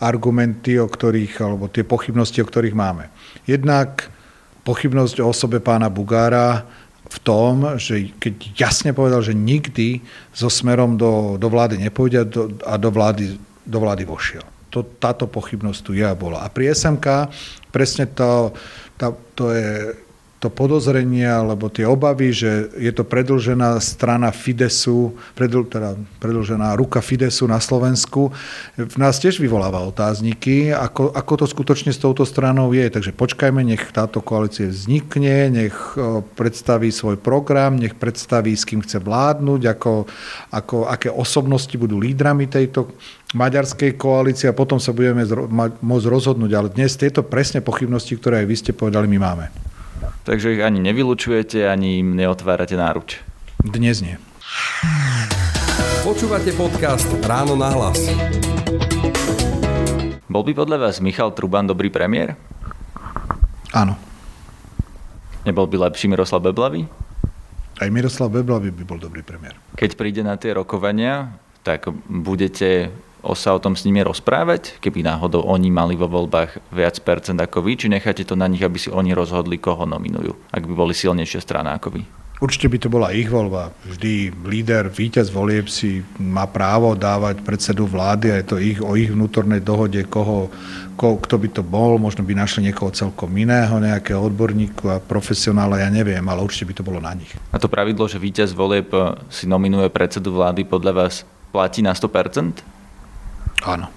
argumenty, 0.00 0.80
o 0.80 0.88
ktorých, 0.88 1.44
alebo 1.44 1.68
tie 1.68 1.84
pochybnosti, 1.84 2.40
o 2.40 2.48
ktorých 2.48 2.72
máme. 2.72 3.12
Jednak 3.44 4.16
pochybnosť 4.66 5.22
o 5.22 5.30
osobe 5.30 5.62
pána 5.62 5.86
Bugára 5.86 6.66
v 7.06 7.18
tom, 7.22 7.78
že 7.78 8.10
keď 8.18 8.34
jasne 8.58 8.90
povedal, 8.90 9.22
že 9.22 9.34
nikdy 9.34 10.02
so 10.34 10.50
smerom 10.50 10.98
do, 10.98 11.38
do 11.38 11.46
vlády 11.46 11.78
nepôjde 11.78 12.26
a 12.66 12.74
do, 12.76 12.90
vlády, 12.90 13.38
do 13.62 13.78
vlády 13.78 14.02
vošiel. 14.02 14.44
To, 14.74 14.82
táto 14.82 15.30
pochybnosť 15.30 15.80
tu 15.80 15.94
je 15.94 16.04
a 16.04 16.18
bola. 16.18 16.42
A 16.42 16.50
pri 16.50 16.74
SMK 16.74 17.30
presne 17.70 18.10
to, 18.10 18.52
to, 18.98 19.06
to 19.38 19.44
je 19.54 19.72
to 20.46 20.54
podozrenie 20.54 21.26
alebo 21.26 21.66
tie 21.66 21.82
obavy, 21.82 22.30
že 22.30 22.70
je 22.78 22.94
to 22.94 23.02
predlžená 23.02 23.82
strana 23.82 24.30
Fidesu, 24.30 25.18
predl, 25.34 25.66
teda 25.66 25.98
predlžená 26.22 26.78
ruka 26.78 27.02
Fidesu 27.02 27.50
na 27.50 27.58
Slovensku, 27.58 28.30
v 28.78 28.96
nás 29.02 29.18
tiež 29.18 29.42
vyvoláva 29.42 29.82
otázniky, 29.82 30.70
ako, 30.70 31.10
ako 31.10 31.32
to 31.42 31.46
skutočne 31.50 31.90
s 31.90 31.98
touto 31.98 32.22
stranou 32.22 32.70
je. 32.70 32.86
Takže 32.86 33.10
počkajme, 33.10 33.66
nech 33.66 33.90
táto 33.90 34.22
koalícia 34.22 34.70
vznikne, 34.70 35.50
nech 35.50 35.74
predstaví 36.38 36.94
svoj 36.94 37.18
program, 37.18 37.74
nech 37.74 37.98
predstaví, 37.98 38.54
s 38.54 38.62
kým 38.62 38.86
chce 38.86 39.02
vládnuť, 39.02 39.62
ako, 39.66 40.06
ako, 40.54 40.76
aké 40.86 41.10
osobnosti 41.10 41.74
budú 41.74 41.98
lídrami 41.98 42.46
tejto 42.46 42.94
maďarskej 43.34 43.98
koalície 43.98 44.46
a 44.46 44.54
potom 44.54 44.78
sa 44.78 44.94
budeme 44.94 45.26
môcť 45.82 46.06
rozhodnúť. 46.06 46.52
Ale 46.54 46.68
dnes 46.70 46.94
tieto 46.94 47.26
presne 47.26 47.58
pochybnosti, 47.58 48.14
ktoré 48.14 48.46
aj 48.46 48.46
vy 48.46 48.56
ste 48.56 48.70
povedali, 48.70 49.10
my 49.10 49.18
máme. 49.18 49.46
Takže 50.26 50.58
ich 50.58 50.62
ani 50.66 50.82
nevylučujete, 50.82 51.70
ani 51.70 52.02
im 52.02 52.18
neotvárate 52.18 52.74
náruč. 52.74 53.22
Dnes 53.62 54.02
nie. 54.02 54.18
Počúvate 56.02 56.50
podcast 56.58 57.06
Ráno 57.22 57.54
na 57.54 57.70
hlas. 57.70 57.94
Bol 60.26 60.42
by 60.42 60.52
podľa 60.58 60.82
vás 60.82 60.98
Michal 60.98 61.30
Truban 61.30 61.70
dobrý 61.70 61.94
premiér? 61.94 62.34
Áno. 63.70 63.94
Nebol 65.46 65.70
by 65.70 65.94
lepší 65.94 66.10
Miroslav 66.10 66.42
Beblavý? 66.42 66.90
Aj 67.78 67.86
Miroslav 67.86 68.34
Beblavý 68.34 68.74
by 68.74 68.82
bol 68.82 68.98
dobrý 68.98 69.22
premiér. 69.22 69.54
Keď 69.78 69.94
príde 69.94 70.26
na 70.26 70.34
tie 70.34 70.50
rokovania, 70.58 71.38
tak 71.62 71.86
budete 72.10 72.90
sa 73.32 73.56
o 73.56 73.62
tom 73.62 73.74
s 73.74 73.82
nimi 73.88 74.04
rozprávať, 74.04 74.78
keby 74.78 75.02
náhodou 75.02 75.42
oni 75.48 75.72
mali 75.72 75.96
vo 75.96 76.06
voľbách 76.06 76.70
viac 76.70 77.00
percent 77.02 77.40
ako 77.40 77.64
vy, 77.64 77.72
či 77.74 77.86
necháte 77.88 78.22
to 78.28 78.36
na 78.36 78.46
nich, 78.46 78.62
aby 78.62 78.76
si 78.76 78.92
oni 78.92 79.16
rozhodli, 79.16 79.56
koho 79.56 79.88
nominujú, 79.88 80.52
ak 80.52 80.62
by 80.62 80.74
boli 80.76 80.92
silnejšia 80.92 81.40
strana 81.40 81.80
ako 81.80 81.96
vy? 81.96 82.02
Určite 82.36 82.68
by 82.68 82.76
to 82.76 82.92
bola 82.92 83.16
ich 83.16 83.32
voľba. 83.32 83.72
Vždy 83.88 84.28
líder, 84.44 84.92
víťaz 84.92 85.32
volieb 85.32 85.72
si 85.72 86.04
má 86.20 86.44
právo 86.44 86.92
dávať 86.92 87.40
predsedu 87.40 87.88
vlády 87.88 88.28
a 88.28 88.44
je 88.44 88.44
to 88.44 88.56
ich, 88.60 88.76
o 88.76 88.92
ich 88.92 89.08
vnútornej 89.08 89.64
dohode, 89.64 90.04
koho, 90.04 90.52
ko, 91.00 91.16
kto 91.16 91.40
by 91.40 91.48
to 91.48 91.62
bol. 91.64 91.96
Možno 91.96 92.28
by 92.28 92.36
našli 92.36 92.68
niekoho 92.68 92.92
celkom 92.92 93.32
iného, 93.32 93.80
nejakého 93.80 94.20
odborníku 94.20 94.84
a 94.84 95.00
profesionála, 95.00 95.80
ja 95.80 95.88
neviem, 95.88 96.20
ale 96.28 96.44
určite 96.44 96.68
by 96.68 96.74
to 96.76 96.84
bolo 96.84 97.00
na 97.00 97.16
nich. 97.16 97.32
A 97.48 97.56
to 97.56 97.72
pravidlo, 97.72 98.04
že 98.04 98.20
víťaz 98.20 98.52
volieb 98.52 98.92
si 99.32 99.48
nominuje 99.48 99.88
predsedu 99.88 100.36
vlády, 100.36 100.68
podľa 100.68 100.92
vás 100.92 101.24
platí 101.56 101.80
na 101.80 101.96
100%? 101.96 102.75
Áno. 103.66 103.90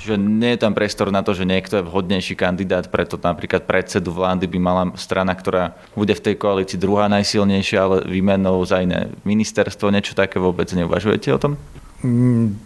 Čiže 0.00 0.16
nie 0.16 0.56
je 0.56 0.64
tam 0.64 0.72
priestor 0.72 1.12
na 1.12 1.20
to, 1.20 1.36
že 1.36 1.44
niekto 1.44 1.76
je 1.76 1.84
vhodnejší 1.84 2.32
kandidát, 2.32 2.88
preto 2.88 3.20
napríklad 3.20 3.68
predsedu 3.68 4.08
vlády 4.16 4.48
by 4.48 4.56
mala 4.56 4.84
strana, 4.96 5.36
ktorá 5.36 5.76
bude 5.92 6.16
v 6.16 6.24
tej 6.24 6.34
koalícii 6.40 6.80
druhá 6.80 7.04
najsilnejšia, 7.12 7.78
ale 7.84 7.96
výmenou 8.08 8.64
za 8.64 8.80
iné 8.80 9.12
ministerstvo, 9.28 9.92
niečo 9.92 10.16
také 10.16 10.40
vôbec 10.40 10.72
neuvažujete 10.72 11.28
o 11.36 11.38
tom? 11.40 11.52
Mm, 12.00 12.56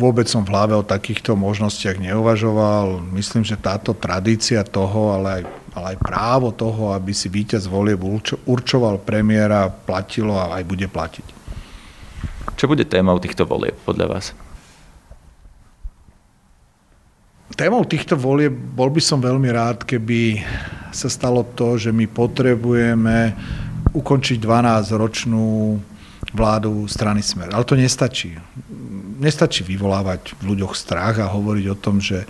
vôbec 0.00 0.24
som 0.24 0.40
v 0.40 0.56
hlave 0.56 0.72
o 0.72 0.80
takýchto 0.80 1.36
možnostiach 1.36 2.00
neuvažoval. 2.00 3.12
Myslím, 3.12 3.44
že 3.44 3.60
táto 3.60 3.92
tradícia 3.92 4.64
toho, 4.64 5.20
ale 5.20 5.28
aj, 5.28 5.42
ale 5.76 5.86
aj 5.92 5.98
právo 6.00 6.48
toho, 6.48 6.96
aby 6.96 7.12
si 7.12 7.28
víťaz 7.28 7.68
volieb 7.68 8.00
určoval 8.48 9.04
premiéra, 9.04 9.68
platilo 9.68 10.40
a 10.40 10.56
aj 10.56 10.64
bude 10.64 10.88
platiť. 10.88 11.26
Čo 12.56 12.72
bude 12.72 12.88
témou 12.88 13.20
týchto 13.20 13.44
volieb 13.44 13.76
podľa 13.84 14.06
vás? 14.08 14.26
Témou 17.52 17.84
týchto 17.84 18.16
volieb 18.16 18.56
bol 18.56 18.88
by 18.88 19.04
som 19.04 19.20
veľmi 19.20 19.52
rád, 19.52 19.84
keby 19.84 20.40
sa 20.96 21.12
stalo 21.12 21.44
to, 21.52 21.76
že 21.76 21.92
my 21.92 22.08
potrebujeme 22.08 23.36
ukončiť 23.92 24.40
12-ročnú 24.40 25.76
vládu 26.32 26.88
strany 26.88 27.20
Smer. 27.20 27.52
Ale 27.52 27.68
to 27.68 27.76
nestačí. 27.76 28.40
Nestačí 29.20 29.60
vyvolávať 29.60 30.40
v 30.40 30.56
ľuďoch 30.56 30.72
strach 30.72 31.20
a 31.20 31.28
hovoriť 31.30 31.66
o 31.68 31.76
tom, 31.76 32.00
že, 32.00 32.24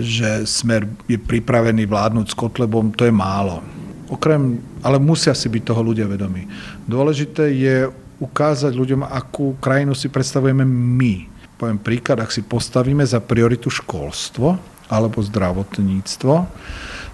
že 0.00 0.48
Smer 0.48 0.88
je 1.06 1.20
pripravený 1.20 1.84
vládnuť 1.84 2.32
s 2.32 2.38
Kotlebom. 2.38 2.96
To 2.96 3.04
je 3.04 3.12
málo. 3.12 3.60
Okrem, 4.08 4.64
ale 4.80 4.96
musia 4.96 5.36
si 5.36 5.52
byť 5.52 5.62
toho 5.62 5.84
ľudia 5.84 6.08
vedomí. 6.08 6.48
Dôležité 6.88 7.52
je 7.52 7.92
ukázať 8.16 8.72
ľuďom, 8.72 9.04
akú 9.06 9.60
krajinu 9.60 9.92
si 9.92 10.08
predstavujeme 10.08 10.64
my 10.64 11.31
poviem 11.62 11.78
príklad, 11.78 12.18
ak 12.18 12.34
si 12.34 12.42
postavíme 12.42 13.06
za 13.06 13.22
prioritu 13.22 13.70
školstvo 13.70 14.58
alebo 14.90 15.22
zdravotníctvo, 15.22 16.34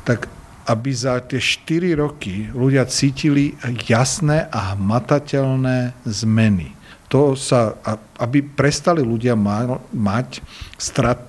tak 0.08 0.24
aby 0.64 0.88
za 0.88 1.20
tie 1.20 1.36
4 1.36 1.92
roky 2.00 2.48
ľudia 2.56 2.88
cítili 2.88 3.60
jasné 3.84 4.48
a 4.48 4.72
hmatateľné 4.72 5.92
zmeny. 6.08 6.72
To 7.12 7.36
sa, 7.36 7.76
aby 8.20 8.40
prestali 8.44 9.04
ľudia 9.04 9.36
mať, 9.36 10.44
strat, 10.80 11.28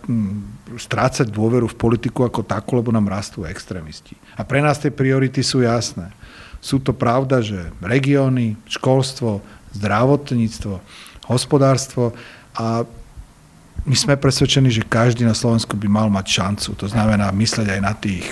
strácať 0.76 1.28
dôveru 1.28 1.72
v 1.72 1.80
politiku 1.80 2.24
ako 2.24 2.44
takú, 2.44 2.80
lebo 2.80 2.92
nám 2.92 3.08
rastú 3.08 3.44
extrémisti. 3.44 4.16
A 4.36 4.44
pre 4.48 4.64
nás 4.64 4.80
tie 4.80 4.92
priority 4.92 5.44
sú 5.44 5.64
jasné. 5.64 6.12
Sú 6.60 6.84
to 6.84 6.92
pravda, 6.92 7.40
že 7.40 7.72
regióny, 7.80 8.60
školstvo, 8.68 9.40
zdravotníctvo, 9.76 10.84
hospodárstvo 11.32 12.12
a 12.56 12.84
my 13.86 13.96
sme 13.96 14.20
presvedčení, 14.20 14.68
že 14.74 14.84
každý 14.84 15.24
na 15.24 15.38
Slovensku 15.38 15.78
by 15.80 15.88
mal 15.88 16.08
mať 16.12 16.26
šancu. 16.28 16.70
To 16.80 16.88
znamená 16.88 17.32
mysleť 17.32 17.68
aj 17.78 17.82
na 17.82 17.94
tých 17.96 18.26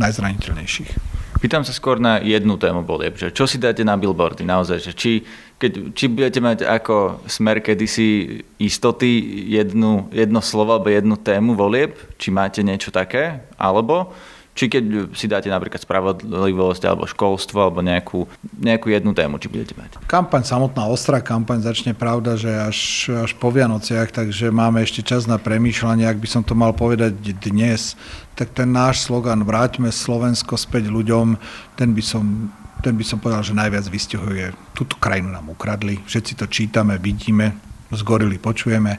najzraniteľnejších. 0.00 1.12
Pýtam 1.42 1.66
sa 1.66 1.74
skôr 1.74 1.98
na 1.98 2.22
jednu 2.22 2.54
tému 2.54 2.86
volieb, 2.86 3.18
že 3.18 3.34
čo 3.34 3.50
si 3.50 3.58
dáte 3.58 3.82
na 3.82 3.98
billboardy 3.98 4.46
naozaj, 4.46 4.78
že 4.78 4.92
či, 4.94 5.12
keď, 5.58 5.90
či 5.90 6.06
budete 6.06 6.38
mať 6.38 6.62
ako 6.62 7.26
smer 7.26 7.58
kedysi 7.58 8.38
istoty 8.62 9.18
jednu, 9.50 10.06
jedno 10.14 10.38
slovo 10.38 10.78
alebo 10.78 10.86
jednu 10.86 11.18
tému 11.18 11.58
volieb, 11.58 11.98
či 12.14 12.30
máte 12.30 12.62
niečo 12.62 12.94
také, 12.94 13.42
alebo 13.58 14.14
Či 14.52 14.68
keď 14.68 14.84
si 15.16 15.32
dáte 15.32 15.48
napríklad 15.48 15.80
spravodlivosť 15.80 16.82
alebo 16.84 17.08
školstvo 17.08 17.56
alebo 17.56 17.80
nejakú, 17.80 18.28
nejakú 18.60 18.92
jednu 18.92 19.16
tému, 19.16 19.40
či 19.40 19.48
budete 19.48 19.72
mať. 19.72 20.04
Kampaň 20.04 20.44
samotná, 20.44 20.92
ostrá 20.92 21.24
kampaň 21.24 21.64
začne 21.64 21.96
pravda, 21.96 22.36
že 22.36 22.52
až, 22.52 23.08
až 23.24 23.32
po 23.40 23.48
Vianociach, 23.48 24.12
takže 24.12 24.52
máme 24.52 24.84
ešte 24.84 25.00
čas 25.00 25.24
na 25.24 25.40
premýšľanie, 25.40 26.04
ak 26.04 26.20
by 26.20 26.28
som 26.28 26.42
to 26.44 26.52
mal 26.52 26.76
povedať 26.76 27.16
dnes, 27.40 27.96
tak 28.36 28.52
ten 28.52 28.68
náš 28.68 29.08
slogan 29.08 29.40
Vráťme 29.40 29.88
Slovensko 29.88 30.60
späť 30.60 30.92
ľuďom, 30.92 31.40
ten 31.80 31.96
by 31.96 32.04
som 32.04 32.52
ten 32.82 32.98
by 32.98 33.06
som 33.06 33.22
povedal, 33.22 33.46
že 33.46 33.54
najviac 33.54 33.86
vystihuje. 33.86 34.50
Túto 34.74 34.98
krajinu 34.98 35.30
nám 35.30 35.46
ukradli, 35.54 36.02
všetci 36.02 36.34
to 36.34 36.50
čítame, 36.50 36.98
vidíme, 36.98 37.54
zgorili, 37.94 38.42
počujeme 38.42 38.98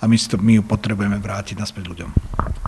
a 0.00 0.04
my, 0.04 0.16
to, 0.18 0.36
my 0.42 0.58
ju 0.58 0.62
potrebujeme 0.66 1.16
vrátiť 1.22 1.54
naspäť 1.54 1.94
ľuďom. 1.94 2.10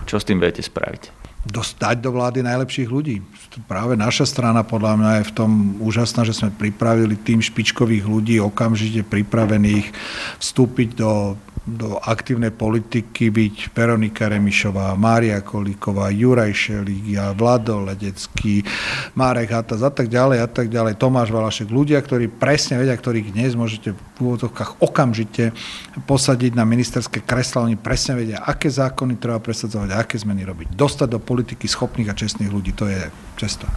Čo 0.07 0.23
s 0.23 0.27
tým 0.27 0.39
viete 0.39 0.63
spraviť? 0.63 1.22
Dostať 1.43 1.99
do 1.99 2.15
vlády 2.15 2.39
najlepších 2.39 2.87
ľudí. 2.87 3.19
Práve 3.67 3.99
naša 3.99 4.23
strana 4.23 4.63
podľa 4.63 4.93
mňa 4.95 5.11
je 5.19 5.29
v 5.29 5.35
tom 5.35 5.51
úžasná, 5.83 6.23
že 6.23 6.31
sme 6.31 6.55
pripravili 6.55 7.19
tým 7.19 7.43
špičkových 7.43 8.07
ľudí 8.07 8.39
okamžite 8.39 9.03
pripravených 9.03 9.91
vstúpiť 10.39 10.89
do 10.95 11.35
do 11.63 11.95
aktívnej 11.95 12.51
politiky 12.51 13.31
byť 13.31 13.71
Veronika 13.71 14.27
Remišová, 14.27 14.99
Mária 14.99 15.39
Kolíková, 15.39 16.11
Juraj 16.11 16.51
Šelík, 16.51 17.15
Vlado 17.39 17.87
Ledecký, 17.87 18.67
Márek 19.15 19.55
Hatas 19.55 19.79
a 19.79 19.87
tak 19.87 20.11
ďalej 20.11 20.43
a 20.43 20.47
tak 20.51 20.67
ďalej, 20.67 20.99
Tomáš 20.99 21.31
Valašek, 21.31 21.71
ľudia, 21.71 22.03
ktorí 22.03 22.27
presne 22.27 22.75
vedia, 22.75 22.91
ktorých 22.91 23.31
dnes 23.31 23.55
môžete 23.55 23.95
v 23.95 24.17
úvodzovkách 24.19 24.83
okamžite 24.83 25.55
posadiť 26.03 26.51
na 26.51 26.67
ministerské 26.67 27.23
kresla, 27.23 27.63
oni 27.63 27.79
presne 27.79 28.19
vedia, 28.19 28.43
aké 28.43 28.67
zákony 28.67 29.15
treba 29.15 29.39
presadzovať 29.39 29.89
a 29.95 30.03
aké 30.03 30.19
zmeny 30.19 30.43
robiť. 30.43 30.75
Dostať 30.75 31.07
do 31.15 31.19
politiky 31.23 31.63
schopných 31.71 32.11
a 32.11 32.17
čestných 32.19 32.51
ľudí, 32.51 32.75
to 32.75 32.91
je 32.91 33.07
cesta. 33.39 33.71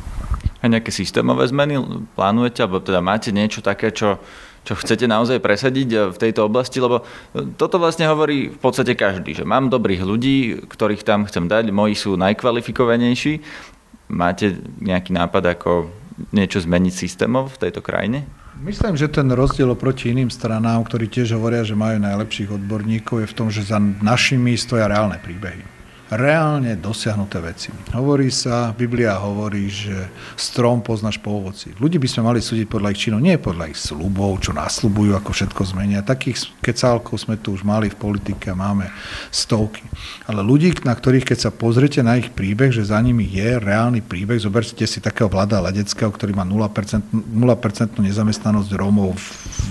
A 0.58 0.66
nejaké 0.66 0.90
systémové 0.90 1.46
zmeny 1.46 1.78
plánujete, 2.18 2.66
alebo 2.66 2.82
teda 2.82 2.98
máte 2.98 3.30
niečo 3.30 3.62
také, 3.62 3.94
čo 3.94 4.18
čo 4.66 4.74
chcete 4.74 5.06
naozaj 5.06 5.38
presadiť 5.38 5.88
eh, 5.94 6.00
v 6.10 6.18
tejto 6.18 6.50
oblasti, 6.50 6.82
lebo 6.82 7.06
eh, 7.06 7.46
toto 7.54 7.78
vlastne 7.78 8.10
hovorí 8.10 8.50
v 8.50 8.58
podstate 8.58 8.98
každý, 8.98 9.38
že 9.38 9.46
mám 9.46 9.70
dobrých 9.70 10.02
ľudí, 10.02 10.66
ktorých 10.66 11.06
tam 11.06 11.24
chcem 11.30 11.46
dať, 11.46 11.70
moji 11.70 11.94
sú 11.94 12.18
najkvalifikovanejší. 12.18 13.38
Máte 14.10 14.58
nejaký 14.82 15.14
nápad, 15.14 15.58
ako 15.58 15.90
niečo 16.34 16.62
zmeniť 16.62 16.94
systémov 16.94 17.54
v 17.54 17.68
tejto 17.68 17.82
krajine? 17.82 18.26
Myslím, 18.56 18.96
že 18.96 19.12
ten 19.12 19.28
rozdiel 19.28 19.68
oproti 19.68 20.08
iným 20.10 20.32
stranám, 20.32 20.80
ktorí 20.88 21.12
tiež 21.12 21.36
hovoria, 21.36 21.60
že 21.60 21.76
majú 21.76 22.00
najlepších 22.00 22.56
odborníkov, 22.56 23.22
je 23.22 23.28
v 23.28 23.36
tom, 23.36 23.48
že 23.52 23.68
za 23.68 23.76
našimi 23.78 24.56
stoja 24.56 24.88
reálne 24.88 25.20
príbehy 25.20 25.75
reálne 26.10 26.78
dosiahnuté 26.78 27.42
veci. 27.42 27.68
Hovorí 27.90 28.30
sa, 28.30 28.70
Biblia 28.70 29.18
hovorí, 29.18 29.66
že 29.66 30.06
strom 30.38 30.78
poznáš 30.78 31.18
po 31.18 31.42
ovoci. 31.42 31.74
Ľudí 31.82 31.98
by 31.98 32.08
sme 32.08 32.22
mali 32.30 32.38
súdiť 32.38 32.70
podľa 32.70 32.94
ich 32.94 33.00
činov, 33.02 33.18
nie 33.18 33.34
podľa 33.34 33.74
ich 33.74 33.78
slubov, 33.78 34.38
čo 34.38 34.54
nasľubujú, 34.54 35.18
ako 35.18 35.30
všetko 35.34 35.62
zmenia. 35.74 36.06
Takých 36.06 36.62
kecálkov 36.62 37.18
sme 37.18 37.34
tu 37.42 37.58
už 37.58 37.66
mali 37.66 37.90
v 37.90 37.98
politike 37.98 38.54
máme 38.54 38.86
stovky. 39.34 39.82
Ale 40.30 40.46
ľudí, 40.46 40.70
na 40.86 40.94
ktorých, 40.94 41.34
keď 41.34 41.38
sa 41.38 41.50
pozriete 41.50 42.06
na 42.06 42.14
ich 42.22 42.30
príbeh, 42.30 42.70
že 42.70 42.86
za 42.86 43.02
nimi 43.02 43.26
je 43.26 43.58
reálny 43.58 43.98
príbeh, 44.06 44.38
zoberte 44.38 44.86
si 44.86 45.02
takého 45.02 45.26
vláda 45.26 45.58
Ledeckého, 45.58 46.14
ktorý 46.14 46.38
má 46.38 46.46
0%, 46.46 47.02
0% 47.10 47.98
nezamestnanosť 47.98 48.70
Rómov 48.78 49.18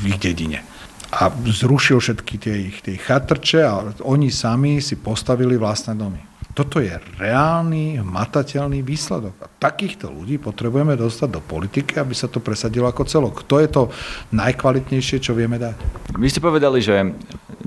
v 0.04 0.12
ich 0.12 0.20
dedine 0.20 0.75
a 1.14 1.30
zrušil 1.30 2.02
všetky 2.02 2.36
tie 2.42 2.56
ich 2.72 2.78
tie 2.82 2.98
chatrče 2.98 3.60
a 3.62 3.74
oni 4.02 4.34
sami 4.34 4.82
si 4.82 4.98
postavili 4.98 5.60
vlastné 5.60 5.94
domy. 5.94 6.36
Toto 6.56 6.80
je 6.80 6.96
reálny, 7.20 8.00
matateľný 8.00 8.80
výsledok. 8.80 9.36
A 9.44 9.52
takýchto 9.60 10.08
ľudí 10.08 10.40
potrebujeme 10.40 10.96
dostať 10.96 11.28
do 11.28 11.44
politiky, 11.44 12.00
aby 12.00 12.16
sa 12.16 12.32
to 12.32 12.40
presadilo 12.40 12.88
ako 12.88 13.04
celok. 13.04 13.44
To 13.52 13.60
je 13.60 13.68
to 13.68 13.92
najkvalitnejšie, 14.32 15.20
čo 15.20 15.36
vieme 15.36 15.60
dať. 15.60 15.76
Vy 16.16 16.32
ste 16.32 16.40
povedali, 16.40 16.80
že 16.80 17.12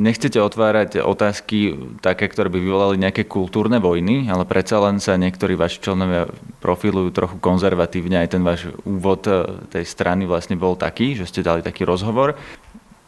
nechcete 0.00 0.40
otvárať 0.40 1.04
otázky 1.04 1.76
také, 2.00 2.32
ktoré 2.32 2.48
by 2.48 2.56
vyvolali 2.64 2.96
nejaké 2.96 3.28
kultúrne 3.28 3.76
vojny, 3.76 4.32
ale 4.32 4.48
predsa 4.48 4.80
len 4.80 5.02
sa 5.04 5.20
niektorí 5.20 5.52
vaši 5.52 5.84
členovia 5.84 6.24
profilujú 6.64 7.12
trochu 7.12 7.36
konzervatívne. 7.44 8.24
Aj 8.24 8.30
ten 8.32 8.40
váš 8.40 8.72
úvod 8.88 9.26
eh, 9.28 9.44
tej 9.68 9.84
strany 9.84 10.24
vlastne 10.24 10.56
bol 10.56 10.80
taký, 10.80 11.12
že 11.12 11.28
ste 11.28 11.44
dali 11.44 11.60
taký 11.60 11.84
rozhovor. 11.84 12.40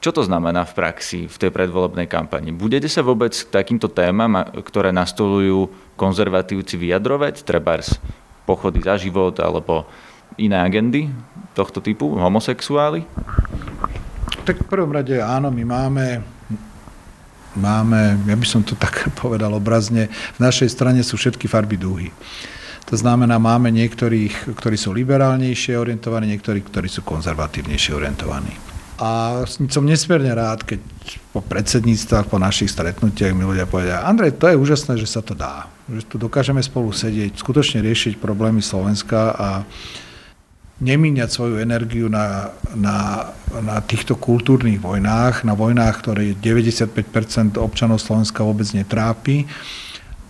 Čo 0.01 0.17
to 0.17 0.25
znamená 0.25 0.65
v 0.65 0.73
praxi 0.73 1.29
v 1.29 1.37
tej 1.37 1.53
predvolebnej 1.53 2.09
kampani? 2.09 2.57
Budete 2.57 2.89
sa 2.89 3.05
vôbec 3.05 3.37
k 3.37 3.53
takýmto 3.53 3.93
témam, 3.93 4.33
ktoré 4.65 4.97
nastolujú 4.97 5.69
konzervatívci 6.01 6.81
vyjadrovať, 6.81 7.45
trebárs 7.45 8.01
pochody 8.49 8.81
za 8.81 8.97
život 8.97 9.37
alebo 9.45 9.85
iné 10.41 10.57
agendy 10.57 11.13
tohto 11.53 11.85
typu, 11.85 12.17
homosexuáli? 12.17 13.05
Tak 14.49 14.65
v 14.65 14.67
prvom 14.73 14.89
rade 14.89 15.21
áno, 15.21 15.53
my 15.53 15.65
máme 15.69 16.05
máme, 17.61 18.25
ja 18.25 18.37
by 18.39 18.47
som 18.47 18.63
to 18.63 18.79
tak 18.79 19.11
povedal 19.23 19.53
obrazne, 19.53 20.09
v 20.09 20.39
našej 20.41 20.73
strane 20.73 21.05
sú 21.05 21.21
všetky 21.21 21.45
farby 21.45 21.77
dúhy. 21.77 22.09
To 22.89 22.99
znamená, 22.99 23.39
máme 23.39 23.71
niektorých, 23.71 24.57
ktorí 24.57 24.75
sú 24.75 24.91
liberálnejšie 24.91 25.79
orientovaní, 25.79 26.35
niektorí, 26.35 26.65
ktorí 26.65 26.89
sú 26.91 27.07
konzervatívnejšie 27.07 27.93
orientovaní. 27.95 28.70
A 29.01 29.43
som 29.49 29.89
nesmierne 29.89 30.29
rád, 30.37 30.61
keď 30.61 30.85
po 31.33 31.41
predsedníctvách, 31.41 32.29
po 32.29 32.37
našich 32.37 32.69
stretnutiach 32.69 33.33
mi 33.33 33.49
ľudia 33.49 33.65
povedia, 33.65 34.05
Andrej, 34.05 34.37
to 34.37 34.53
je 34.53 34.61
úžasné, 34.61 35.01
že 35.01 35.09
sa 35.09 35.25
to 35.25 35.33
dá. 35.33 35.73
Že 35.89 36.05
tu 36.05 36.17
dokážeme 36.21 36.61
spolu 36.61 36.93
sedieť, 36.93 37.33
skutočne 37.41 37.81
riešiť 37.81 38.21
problémy 38.21 38.61
Slovenska 38.61 39.33
a 39.33 39.49
nemíňať 40.85 41.33
svoju 41.33 41.65
energiu 41.65 42.13
na, 42.13 42.53
na, 42.77 43.33
na 43.65 43.81
týchto 43.81 44.21
kultúrnych 44.21 44.77
vojnách, 44.77 45.49
na 45.49 45.57
vojnách, 45.57 45.97
ktoré 46.05 46.37
95% 46.37 47.57
občanov 47.57 48.05
Slovenska 48.05 48.45
vôbec 48.45 48.69
netrápi, 48.77 49.49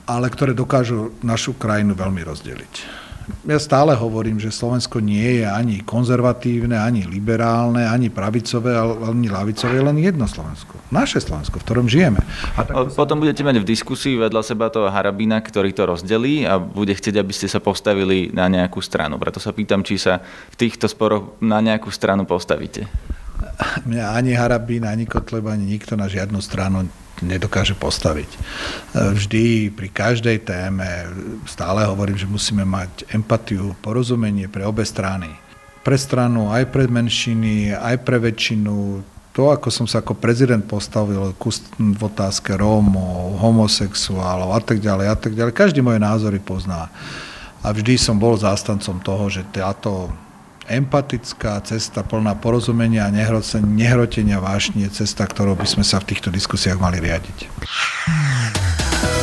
ale 0.06 0.30
ktoré 0.30 0.54
dokážu 0.54 1.10
našu 1.26 1.58
krajinu 1.58 1.98
veľmi 1.98 2.22
rozdeliť 2.22 2.99
ja 3.48 3.58
stále 3.58 3.96
hovorím, 3.96 4.36
že 4.36 4.52
Slovensko 4.52 5.00
nie 5.00 5.42
je 5.42 5.46
ani 5.48 5.80
konzervatívne, 5.80 6.76
ani 6.76 7.08
liberálne, 7.08 7.88
ani 7.88 8.12
pravicové, 8.12 8.76
ani 8.80 9.28
lavicové, 9.32 9.80
len 9.80 9.96
jedno 9.98 10.28
Slovensko. 10.28 10.76
Naše 10.92 11.22
Slovensko, 11.22 11.58
v 11.58 11.64
ktorom 11.64 11.86
žijeme. 11.88 12.20
A 12.54 12.66
tak 12.66 12.94
Potom 12.94 13.18
sa... 13.18 13.22
budete 13.22 13.42
mať 13.46 13.62
v 13.62 13.66
diskusii 13.66 14.14
vedľa 14.20 14.42
seba 14.44 14.68
toho 14.68 14.92
Harabina, 14.92 15.40
ktorý 15.40 15.72
to 15.72 15.88
rozdelí 15.88 16.44
a 16.44 16.60
bude 16.60 16.92
chcieť, 16.92 17.16
aby 17.16 17.32
ste 17.32 17.48
sa 17.48 17.58
postavili 17.58 18.28
na 18.30 18.46
nejakú 18.46 18.78
stranu. 18.84 19.16
Preto 19.16 19.40
sa 19.40 19.54
pýtam, 19.56 19.80
či 19.80 19.96
sa 19.96 20.20
v 20.52 20.56
týchto 20.56 20.90
sporoch 20.90 21.40
na 21.40 21.58
nejakú 21.64 21.88
stranu 21.88 22.28
postavíte. 22.28 22.90
Mňa 23.88 24.04
ani 24.16 24.32
Harabín, 24.36 24.84
ani 24.84 25.04
Kotleba, 25.08 25.56
ani 25.56 25.64
nikto 25.64 25.96
na 25.96 26.08
žiadnu 26.08 26.40
stranu 26.40 26.88
nedokáže 27.22 27.76
postaviť. 27.76 28.30
E, 28.30 28.38
vždy 29.16 29.44
pri 29.72 29.88
každej 29.92 30.44
téme 30.44 31.08
stále 31.46 31.84
hovorím, 31.86 32.16
že 32.16 32.28
musíme 32.28 32.64
mať 32.64 33.08
empatiu, 33.12 33.76
porozumenie 33.84 34.48
pre 34.48 34.64
obe 34.64 34.84
strany. 34.84 35.30
Pre 35.80 35.96
stranu, 35.96 36.52
aj 36.52 36.68
pre 36.68 36.84
menšiny, 36.88 37.72
aj 37.72 38.04
pre 38.04 38.20
väčšinu. 38.20 39.00
To, 39.32 39.42
ako 39.54 39.72
som 39.72 39.86
sa 39.86 40.02
ako 40.02 40.18
prezident 40.18 40.60
postavil 40.66 41.32
v 41.78 42.02
otázke 42.02 42.52
Rómov, 42.58 43.38
homosexuálov 43.40 44.52
a 44.52 44.60
tak 44.60 44.82
ďalej 44.82 45.06
a 45.08 45.16
tak 45.16 45.32
ďalej. 45.32 45.52
Každý 45.56 45.80
moje 45.80 46.02
názory 46.02 46.42
pozná. 46.42 46.92
A 47.60 47.72
vždy 47.72 47.96
som 47.96 48.16
bol 48.16 48.36
zástancom 48.36 49.00
toho, 49.00 49.28
že 49.28 49.46
táto 49.52 50.12
empatická 50.70 51.58
cesta 51.66 52.06
plná 52.06 52.38
porozumenia 52.38 53.10
a 53.10 53.14
nehrotenia 53.58 54.38
vášnie 54.38 54.86
cesta, 54.94 55.26
ktorou 55.26 55.58
by 55.58 55.66
sme 55.66 55.82
sa 55.82 55.98
v 55.98 56.14
týchto 56.14 56.30
diskusiách 56.30 56.78
mali 56.78 57.02
riadiť. 57.02 57.50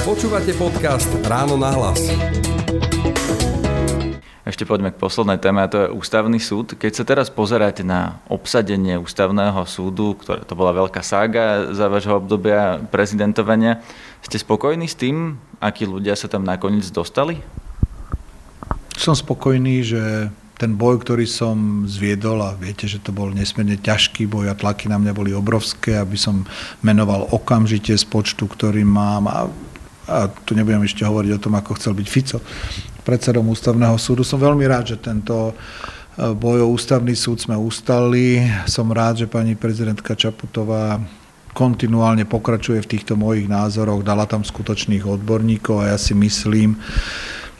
Počúvate 0.04 0.52
podcast 0.60 1.08
Ráno 1.24 1.56
na 1.56 1.72
hlas. 1.72 2.04
Ešte 4.48 4.64
poďme 4.64 4.96
k 4.96 5.00
poslednej 5.00 5.40
téme, 5.44 5.60
a 5.60 5.68
to 5.68 5.88
je 5.88 5.92
ústavný 5.92 6.40
súd. 6.40 6.80
Keď 6.80 6.92
sa 6.96 7.04
teraz 7.04 7.28
pozeráte 7.28 7.84
na 7.84 8.24
obsadenie 8.32 8.96
ústavného 8.96 9.60
súdu, 9.68 10.16
ktoré 10.20 10.48
to 10.48 10.56
bola 10.56 10.72
veľká 10.72 11.04
sága 11.04 11.76
za 11.76 11.92
vášho 11.92 12.16
obdobia 12.16 12.80
prezidentovania, 12.88 13.84
ste 14.24 14.40
spokojní 14.40 14.88
s 14.88 14.96
tým, 14.96 15.36
akí 15.60 15.84
ľudia 15.84 16.16
sa 16.16 16.32
tam 16.32 16.48
nakoniec 16.48 16.88
dostali? 16.96 17.44
Som 18.96 19.20
spokojný, 19.20 19.84
že 19.84 20.32
ten 20.58 20.74
boj, 20.74 21.06
ktorý 21.06 21.30
som 21.30 21.86
zviedol 21.86 22.42
a 22.42 22.58
viete, 22.58 22.90
že 22.90 22.98
to 22.98 23.14
bol 23.14 23.30
nesmierne 23.30 23.78
ťažký 23.78 24.26
boj 24.26 24.50
a 24.50 24.58
tlaky 24.58 24.90
na 24.90 24.98
mňa 24.98 25.14
boli 25.14 25.32
obrovské, 25.32 26.02
aby 26.02 26.18
som 26.18 26.50
menoval 26.82 27.30
okamžite 27.30 27.94
z 27.94 28.06
počtu, 28.10 28.50
ktorý 28.50 28.82
mám 28.82 29.30
a, 29.30 29.46
a 30.10 30.18
tu 30.28 30.58
nebudem 30.58 30.82
ešte 30.82 31.06
hovoriť 31.06 31.32
o 31.38 31.44
tom, 31.46 31.54
ako 31.54 31.78
chcel 31.78 31.94
byť 31.94 32.08
Fico 32.10 32.42
predsedom 33.08 33.48
ústavného 33.48 33.96
súdu. 33.96 34.28
Som 34.28 34.44
veľmi 34.44 34.68
rád, 34.68 34.92
že 34.92 34.98
tento 35.00 35.56
e, 35.56 36.34
boj 36.36 36.68
o 36.68 36.74
ústavný 36.76 37.16
súd 37.16 37.40
sme 37.40 37.56
ustali. 37.56 38.44
Som 38.68 38.92
rád, 38.92 39.24
že 39.24 39.32
pani 39.32 39.56
prezidentka 39.56 40.12
Čaputová 40.12 41.00
kontinuálne 41.56 42.28
pokračuje 42.28 42.84
v 42.84 42.92
týchto 42.98 43.16
mojich 43.16 43.48
názoroch, 43.48 44.04
dala 44.04 44.28
tam 44.28 44.44
skutočných 44.44 45.08
odborníkov 45.08 45.88
a 45.88 45.96
ja 45.96 45.98
si 45.98 46.14
myslím, 46.14 46.78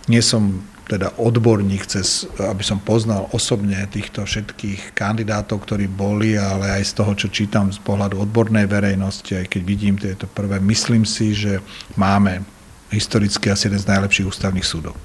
nie 0.06 0.22
som 0.22 0.62
teda 0.88 1.20
odborník, 1.20 1.84
cez, 1.84 2.24
aby 2.40 2.64
som 2.64 2.80
poznal 2.80 3.28
osobne 3.36 3.76
týchto 3.92 4.24
všetkých 4.24 4.96
kandidátov, 4.96 5.68
ktorí 5.68 5.92
boli, 5.92 6.40
ale 6.40 6.80
aj 6.80 6.84
z 6.88 6.94
toho, 7.04 7.12
čo 7.12 7.28
čítam 7.28 7.68
z 7.76 7.80
pohľadu 7.84 8.24
odbornej 8.24 8.72
verejnosti, 8.72 9.36
aj 9.36 9.52
keď 9.52 9.62
vidím 9.68 10.00
tieto 10.00 10.32
prvé, 10.32 10.64
myslím 10.64 11.04
si, 11.04 11.36
že 11.36 11.60
máme 12.00 12.48
historicky 12.88 13.52
asi 13.52 13.68
jeden 13.68 13.84
z 13.84 13.92
najlepších 13.92 14.32
ústavných 14.32 14.64
súdov. 14.64 14.96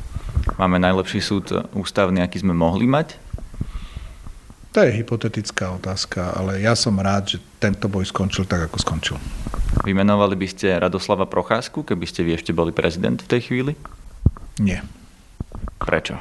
Máme 0.54 0.78
najlepší 0.78 1.18
súd 1.18 1.50
ústavný, 1.74 2.22
aký 2.22 2.38
sme 2.38 2.54
mohli 2.54 2.86
mať? 2.86 3.18
To 4.72 4.80
je 4.80 5.04
hypotetická 5.04 5.68
otázka, 5.76 6.32
ale 6.32 6.64
ja 6.64 6.72
som 6.72 6.96
rád, 6.96 7.36
že 7.36 7.38
tento 7.60 7.92
boj 7.92 8.08
skončil 8.08 8.48
tak, 8.48 8.70
ako 8.70 8.80
skončil. 8.80 9.16
Vymenovali 9.84 10.32
by 10.38 10.46
ste 10.48 10.80
Radoslava 10.80 11.28
Procházku, 11.28 11.84
keby 11.84 12.06
ste 12.08 12.24
vy 12.24 12.40
ešte 12.40 12.56
boli 12.56 12.72
prezident 12.72 13.20
v 13.20 13.28
tej 13.28 13.40
chvíli? 13.50 13.72
Nie. 14.56 14.80
Prečo? 15.82 16.16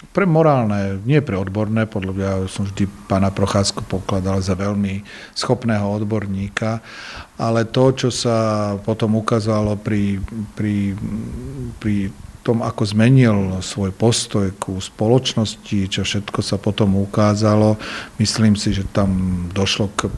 Pre 0.00 0.24
morálne, 0.24 0.96
nie 1.04 1.20
pre 1.20 1.36
odborné, 1.36 1.84
podľa 1.84 2.12
mňa 2.16 2.30
som 2.48 2.64
vždy 2.64 2.88
pána 3.04 3.28
Procházku 3.28 3.84
pokladal 3.84 4.40
za 4.40 4.56
veľmi 4.56 5.04
schopného 5.36 5.84
odborníka, 5.84 6.80
ale 7.36 7.68
to, 7.68 7.92
čo 7.92 8.08
sa 8.08 8.36
potom 8.80 9.20
ukázalo 9.20 9.76
pri, 9.76 10.16
pri, 10.56 10.96
pri 11.76 12.08
tom, 12.40 12.64
ako 12.64 12.82
zmenil 12.88 13.60
svoj 13.60 13.92
postoj 13.92 14.48
ku 14.56 14.80
spoločnosti, 14.80 15.92
čo 15.92 16.00
všetko 16.00 16.40
sa 16.40 16.56
potom 16.56 16.96
ukázalo, 16.96 17.76
myslím 18.16 18.56
si, 18.56 18.72
že 18.72 18.88
tam 18.88 19.44
došlo 19.52 19.92
k 20.00 20.08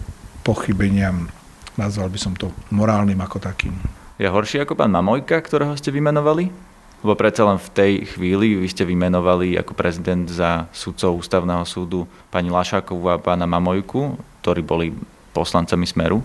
pochybeniam, 0.46 1.26
nazval 1.74 2.06
by 2.06 2.18
som 2.22 2.38
to 2.38 2.54
morálnym 2.70 3.18
ako 3.18 3.42
takým. 3.42 3.74
Je 4.22 4.30
horší 4.30 4.62
ako 4.62 4.78
pán 4.78 4.94
Mamojka, 4.94 5.42
ktorého 5.42 5.74
ste 5.74 5.90
vymenovali? 5.90 6.71
Lebo 7.02 7.18
predsa 7.18 7.42
len 7.42 7.58
v 7.58 7.68
tej 7.74 7.92
chvíli 8.14 8.54
vy 8.54 8.68
ste 8.70 8.86
vymenovali 8.86 9.58
ako 9.58 9.74
prezident 9.74 10.22
za 10.30 10.70
sudcov 10.70 11.18
ústavného 11.18 11.66
súdu 11.66 12.06
pani 12.30 12.46
Lašákovú 12.46 13.10
a 13.10 13.18
pána 13.18 13.42
Mamojku, 13.42 14.14
ktorí 14.40 14.62
boli 14.62 14.94
poslancami 15.34 15.82
Smeru. 15.82 16.22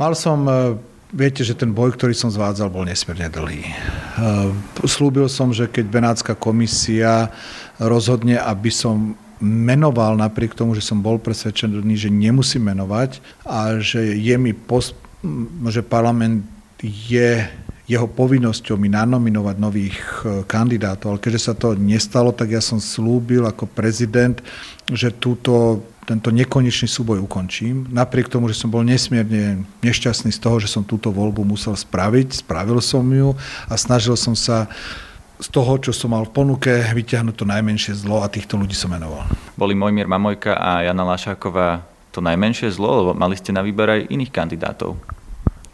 Mal 0.00 0.16
som, 0.16 0.48
e, 0.48 0.80
viete, 1.12 1.44
že 1.44 1.52
ten 1.52 1.70
boj, 1.70 1.94
ktorý 1.94 2.16
som 2.16 2.32
zvádzal, 2.32 2.72
bol 2.72 2.88
nesmierne 2.88 3.28
dlhý. 3.28 3.62
E, 3.62 3.74
slúbil 4.88 5.28
som, 5.28 5.52
že 5.52 5.68
keď 5.68 5.84
Benátska 5.84 6.32
komisia 6.32 7.28
rozhodne, 7.76 8.40
aby 8.40 8.72
som 8.72 9.14
menoval 9.44 10.16
napriek 10.16 10.56
tomu, 10.56 10.72
že 10.72 10.80
som 10.80 11.04
bol 11.04 11.20
presvedčený, 11.20 11.94
že 12.00 12.08
nemusím 12.08 12.72
menovať 12.72 13.20
a 13.44 13.76
že 13.82 14.16
je 14.16 14.36
mi 14.40 14.56
post, 14.56 14.96
že 15.68 15.84
parlament 15.84 16.46
je 16.80 17.44
jeho 17.84 18.08
povinnosťou 18.08 18.80
mi 18.80 18.88
nanominovať 18.88 19.56
nových 19.60 19.96
e, 20.00 20.40
kandidátov, 20.48 21.16
ale 21.16 21.20
keďže 21.20 21.52
sa 21.52 21.54
to 21.54 21.76
nestalo, 21.76 22.32
tak 22.32 22.56
ja 22.56 22.62
som 22.64 22.80
slúbil 22.80 23.44
ako 23.44 23.68
prezident, 23.68 24.40
že 24.88 25.12
túto, 25.12 25.84
tento 26.08 26.32
nekonečný 26.32 26.88
súboj 26.88 27.20
ukončím. 27.20 27.84
Napriek 27.92 28.32
tomu, 28.32 28.48
že 28.48 28.56
som 28.56 28.72
bol 28.72 28.80
nesmierne 28.80 29.68
nešťastný 29.84 30.32
z 30.32 30.40
toho, 30.40 30.56
že 30.56 30.72
som 30.72 30.80
túto 30.80 31.12
voľbu 31.12 31.44
musel 31.44 31.76
spraviť, 31.76 32.40
spravil 32.40 32.80
som 32.80 33.04
ju 33.04 33.36
a 33.68 33.74
snažil 33.76 34.16
som 34.16 34.32
sa 34.32 34.64
z 35.36 35.48
toho, 35.52 35.76
čo 35.76 35.92
som 35.92 36.16
mal 36.16 36.24
v 36.24 36.32
ponuke, 36.32 36.72
vyťahnuť 36.72 37.36
to 37.36 37.44
najmenšie 37.44 37.92
zlo 37.92 38.24
a 38.24 38.32
týchto 38.32 38.56
ľudí 38.56 38.72
som 38.72 38.88
menoval. 38.96 39.28
Boli 39.60 39.76
Mojmír 39.76 40.08
Mamojka 40.08 40.56
a 40.56 40.88
Jana 40.88 41.04
Lašáková 41.04 41.84
to 42.14 42.24
najmenšie 42.24 42.72
zlo, 42.72 43.02
lebo 43.02 43.10
mali 43.12 43.36
ste 43.36 43.50
na 43.50 43.60
výber 43.60 43.90
aj 43.90 44.08
iných 44.08 44.32
kandidátov. 44.32 45.13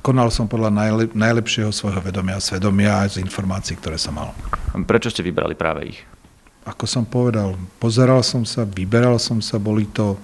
Konal 0.00 0.32
som 0.32 0.48
podľa 0.48 0.72
najlep- 0.72 1.12
najlepšieho 1.12 1.68
svojho 1.68 2.00
vedomia 2.00 2.40
a 2.40 2.44
svedomia 2.44 3.04
aj 3.04 3.20
z 3.20 3.24
informácií, 3.24 3.76
ktoré 3.76 4.00
som 4.00 4.16
mal. 4.16 4.32
Prečo 4.72 5.12
ste 5.12 5.20
vybrali 5.20 5.52
práve 5.52 5.92
ich? 5.92 6.00
Ako 6.64 6.88
som 6.88 7.04
povedal, 7.04 7.56
pozeral 7.76 8.24
som 8.24 8.44
sa, 8.48 8.64
vyberal 8.64 9.20
som 9.20 9.44
sa, 9.44 9.60
boli 9.60 9.88
to 9.88 10.16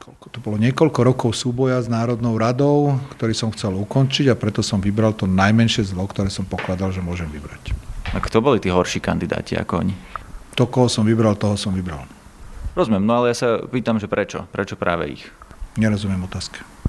koľko 0.00 0.26
to 0.32 0.38
bolo 0.42 0.56
niekoľko 0.58 1.00
rokov 1.06 1.30
súboja 1.38 1.78
s 1.78 1.86
Národnou 1.86 2.34
radou, 2.34 2.98
ktorý 3.14 3.30
som 3.30 3.54
chcel 3.54 3.78
ukončiť 3.78 4.32
a 4.32 4.38
preto 4.38 4.58
som 4.58 4.82
vybral 4.82 5.14
to 5.14 5.30
najmenšie 5.30 5.86
zlo, 5.86 6.08
ktoré 6.08 6.32
som 6.32 6.42
pokladal, 6.42 6.90
že 6.90 7.04
môžem 7.04 7.30
vybrať. 7.30 7.76
A 8.10 8.18
kto 8.18 8.42
boli 8.42 8.58
tí 8.58 8.74
horší 8.74 8.98
kandidáti 8.98 9.54
ako 9.54 9.86
oni? 9.86 9.94
To, 10.58 10.66
koho 10.66 10.90
som 10.90 11.06
vybral, 11.06 11.38
toho 11.38 11.54
som 11.54 11.70
vybral. 11.70 12.02
Rozumiem, 12.74 13.06
no 13.06 13.22
ale 13.22 13.30
ja 13.30 13.36
sa 13.38 13.48
pýtam, 13.62 14.02
že 14.02 14.10
prečo? 14.10 14.50
Prečo 14.50 14.74
práve 14.74 15.14
ich? 15.14 15.22
Nerozumiem 15.78 16.26
otázke. 16.26 16.79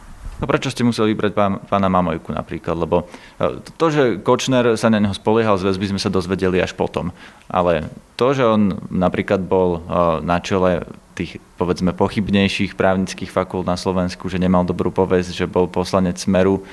No 0.41 0.49
prečo 0.49 0.73
ste 0.73 0.81
museli 0.81 1.13
vybrať 1.13 1.31
pán, 1.37 1.53
pána 1.69 1.85
Mamojku 1.85 2.33
napríklad? 2.33 2.73
Lebo 2.73 3.05
e, 3.37 3.61
to, 3.77 3.85
že 3.93 4.03
Kočner 4.25 4.73
sa 4.73 4.89
na 4.89 4.97
neho 4.97 5.13
spoliehal 5.13 5.61
z 5.61 5.69
väzby, 5.69 5.93
sme 5.93 6.01
sa 6.01 6.09
dozvedeli 6.09 6.57
až 6.57 6.73
potom. 6.73 7.13
Ale 7.45 7.93
to, 8.17 8.33
že 8.33 8.43
on 8.49 8.81
napríklad 8.89 9.45
bol 9.45 9.77
e, 9.77 9.79
na 10.25 10.41
čele 10.41 10.89
tých, 11.13 11.37
povedzme, 11.61 11.93
pochybnejších 11.93 12.73
právnických 12.73 13.29
fakult 13.29 13.69
na 13.69 13.77
Slovensku, 13.77 14.25
že 14.33 14.41
nemal 14.41 14.65
dobrú 14.65 14.89
povesť, 14.89 15.29
že 15.37 15.45
bol 15.45 15.69
poslanec 15.69 16.17
Smeru. 16.17 16.65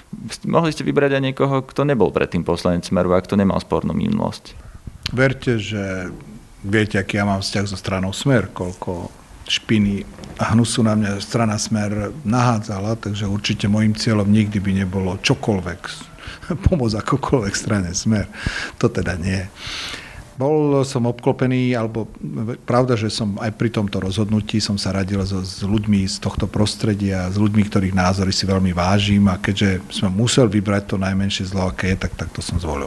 Mohli 0.48 0.72
ste 0.72 0.88
vybrať 0.88 1.20
aj 1.20 1.22
niekoho, 1.28 1.60
kto 1.60 1.84
nebol 1.84 2.08
predtým 2.08 2.48
poslanec 2.48 2.88
Smeru 2.88 3.12
a 3.12 3.20
kto 3.20 3.36
nemal 3.36 3.60
spornú 3.60 3.92
minulosť. 3.92 4.56
Verte, 5.12 5.60
že 5.60 6.08
viete, 6.64 6.96
aký 6.96 7.20
ja 7.20 7.28
mám 7.28 7.44
vzťah 7.44 7.64
so 7.68 7.76
stranou 7.76 8.16
Smer, 8.16 8.48
koľko 8.48 9.12
špiny 9.48 10.04
a 10.38 10.54
hnusu 10.54 10.86
na 10.86 10.94
mňa 10.94 11.18
strana 11.18 11.58
Smer 11.58 12.14
nahádzala, 12.22 13.00
takže 13.00 13.26
určite 13.26 13.66
môjim 13.66 13.96
cieľom 13.96 14.28
nikdy 14.28 14.62
by 14.62 14.70
nebolo 14.84 15.18
čokoľvek 15.18 15.80
pomôcť 16.68 16.96
akokoľvek 17.00 17.54
strane 17.56 17.90
Smer. 17.96 18.28
To 18.78 18.86
teda 18.86 19.18
nie. 19.18 19.42
Bol 20.38 20.86
som 20.86 21.02
obklopený, 21.10 21.74
alebo 21.74 22.06
pravda, 22.62 22.94
že 22.94 23.10
som 23.10 23.34
aj 23.42 23.58
pri 23.58 23.74
tomto 23.74 23.98
rozhodnutí 23.98 24.62
som 24.62 24.78
sa 24.78 24.94
radil 24.94 25.18
so, 25.26 25.42
s 25.42 25.66
ľuďmi 25.66 26.06
z 26.06 26.22
tohto 26.22 26.46
prostredia, 26.46 27.26
s 27.26 27.34
ľuďmi, 27.34 27.66
ktorých 27.66 27.98
názory 27.98 28.30
si 28.30 28.46
veľmi 28.46 28.70
vážim 28.70 29.26
a 29.26 29.34
keďže 29.34 29.82
som 29.90 30.14
musel 30.14 30.46
vybrať 30.46 30.94
to 30.94 30.96
najmenšie 31.02 31.50
zlo, 31.50 31.74
aké 31.74 31.90
je, 31.90 32.06
tak 32.06 32.14
takto 32.14 32.38
som 32.38 32.54
zvolil. 32.62 32.86